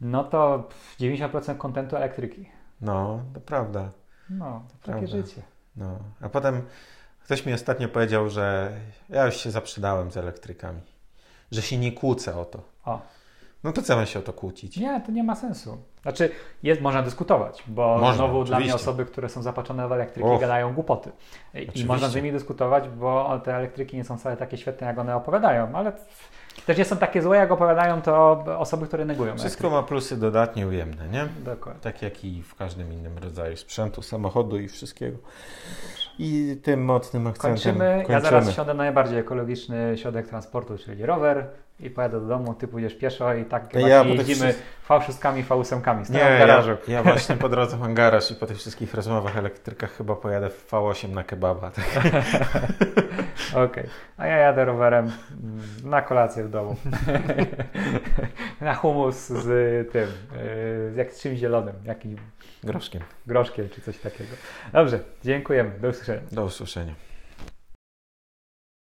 no 0.00 0.24
to 0.24 0.68
90% 1.00 1.56
kontentu 1.56 1.96
elektryki. 1.96 2.48
No, 2.80 3.20
to 3.34 3.40
prawda. 3.40 3.90
No, 4.30 4.62
to 4.68 4.92
takie 4.92 5.06
prawda. 5.06 5.06
życie. 5.06 5.42
No, 5.76 5.98
a 6.20 6.28
potem 6.28 6.62
ktoś 7.24 7.46
mi 7.46 7.52
ostatnio 7.52 7.88
powiedział, 7.88 8.30
że 8.30 8.72
ja 9.08 9.26
już 9.26 9.36
się 9.36 9.50
zaprzedałem 9.50 10.10
z 10.10 10.16
elektrykami. 10.16 10.80
Że 11.50 11.62
się 11.62 11.78
nie 11.78 11.92
kłócę 11.92 12.40
o 12.40 12.44
to. 12.44 12.62
O. 12.84 13.00
No 13.64 13.72
to 13.72 13.82
co 13.82 13.96
mam 13.96 14.06
się 14.06 14.18
o 14.18 14.22
to 14.22 14.32
kłócić? 14.32 14.76
Nie, 14.76 15.00
to 15.06 15.12
nie 15.12 15.22
ma 15.22 15.34
sensu. 15.34 15.78
Znaczy, 16.02 16.30
jest, 16.62 16.80
można 16.80 17.02
dyskutować, 17.02 17.64
bo 17.66 17.98
można, 17.98 18.14
znowu 18.14 18.38
oczywiście. 18.38 18.56
dla 18.56 18.64
mnie 18.64 18.74
osoby, 18.74 19.04
które 19.04 19.28
są 19.28 19.42
zapatrzone 19.42 19.88
w 19.88 19.92
elektryki, 19.92 20.28
Och. 20.28 20.40
gadają 20.40 20.74
głupoty. 20.74 21.10
I 21.54 21.58
oczywiście. 21.58 21.86
można 21.86 22.08
z 22.08 22.14
nimi 22.14 22.32
dyskutować, 22.32 22.88
bo 22.88 23.40
te 23.44 23.56
elektryki 23.56 23.96
nie 23.96 24.04
są 24.04 24.18
wcale 24.18 24.36
takie 24.36 24.56
świetne, 24.56 24.86
jak 24.86 24.98
one 24.98 25.16
opowiadają, 25.16 25.74
ale 25.74 25.92
też 26.66 26.78
nie 26.78 26.84
są 26.84 26.96
takie 26.96 27.22
złe, 27.22 27.36
jak 27.36 27.50
opowiadają 27.50 28.02
to 28.02 28.44
osoby, 28.58 28.86
które 28.86 29.04
negują. 29.04 29.38
Wszystko 29.38 29.70
ma 29.70 29.82
plusy 29.82 30.16
dodatnie 30.16 30.66
ujemne, 30.66 31.08
nie? 31.08 31.28
Dokładnie. 31.44 31.82
Tak 31.82 32.02
jak 32.02 32.24
i 32.24 32.42
w 32.42 32.54
każdym 32.54 32.92
innym 32.92 33.18
rodzaju 33.18 33.56
sprzętu, 33.56 34.02
samochodu 34.02 34.58
i 34.58 34.68
wszystkiego. 34.68 35.18
I 36.18 36.60
tym 36.62 36.84
mocnym 36.84 37.26
akcentem 37.26 37.52
kończymy. 37.52 37.94
kończymy. 37.96 38.12
Ja 38.12 38.20
zaraz 38.20 38.52
siądę 38.52 38.74
na 38.74 38.82
najbardziej 38.82 39.18
ekologiczny 39.18 39.94
środek 39.96 40.28
transportu, 40.28 40.78
czyli 40.78 41.06
rower 41.06 41.46
i 41.80 41.90
pojadę 41.90 42.20
do 42.20 42.26
domu, 42.26 42.54
ty 42.54 42.68
pójdziesz 42.68 42.94
pieszo 42.94 43.34
i 43.34 43.44
tak 43.44 43.74
ja, 43.74 44.04
jeździmy 44.04 44.54
V6, 44.88 45.44
V8, 45.44 46.04
z 46.04 46.10
Nie, 46.10 46.18
garażu. 46.18 46.70
Ja, 46.70 46.94
ja, 46.94 47.02
właśnie 47.02 47.36
po 47.46 47.48
drodze 47.48 47.76
mam 47.76 47.94
garaż 47.94 48.30
i 48.30 48.34
po 48.34 48.46
tych 48.46 48.56
wszystkich 48.56 48.94
rozmowach 48.94 49.36
elektrykach 49.36 49.92
chyba 49.92 50.16
pojadę 50.16 50.50
w 50.50 50.70
V8 50.70 51.08
na 51.08 51.24
kebaba. 51.24 51.70
Tak. 51.70 51.84
Okej, 53.50 53.64
okay. 53.64 53.88
a 54.16 54.26
ja 54.26 54.36
jadę 54.36 54.64
rowerem 54.64 55.12
na 55.84 56.02
kolację 56.02 56.44
w 56.44 56.50
domu. 56.50 56.76
na 58.60 58.74
humus 58.74 59.28
z 59.28 59.92
tym, 59.92 60.06
z 60.92 60.96
jak 60.96 61.14
czymś 61.14 61.38
zielonym, 61.38 61.74
jakim 61.84 62.16
groszkiem. 62.64 63.02
Groszkiem 63.26 63.68
czy 63.68 63.80
coś 63.80 63.98
takiego. 63.98 64.30
Dobrze, 64.72 65.00
dziękujemy. 65.24 65.70
Do 65.80 65.88
usłyszenia. 65.88 66.22
Do 66.32 66.44
usłyszenia. 66.44 66.94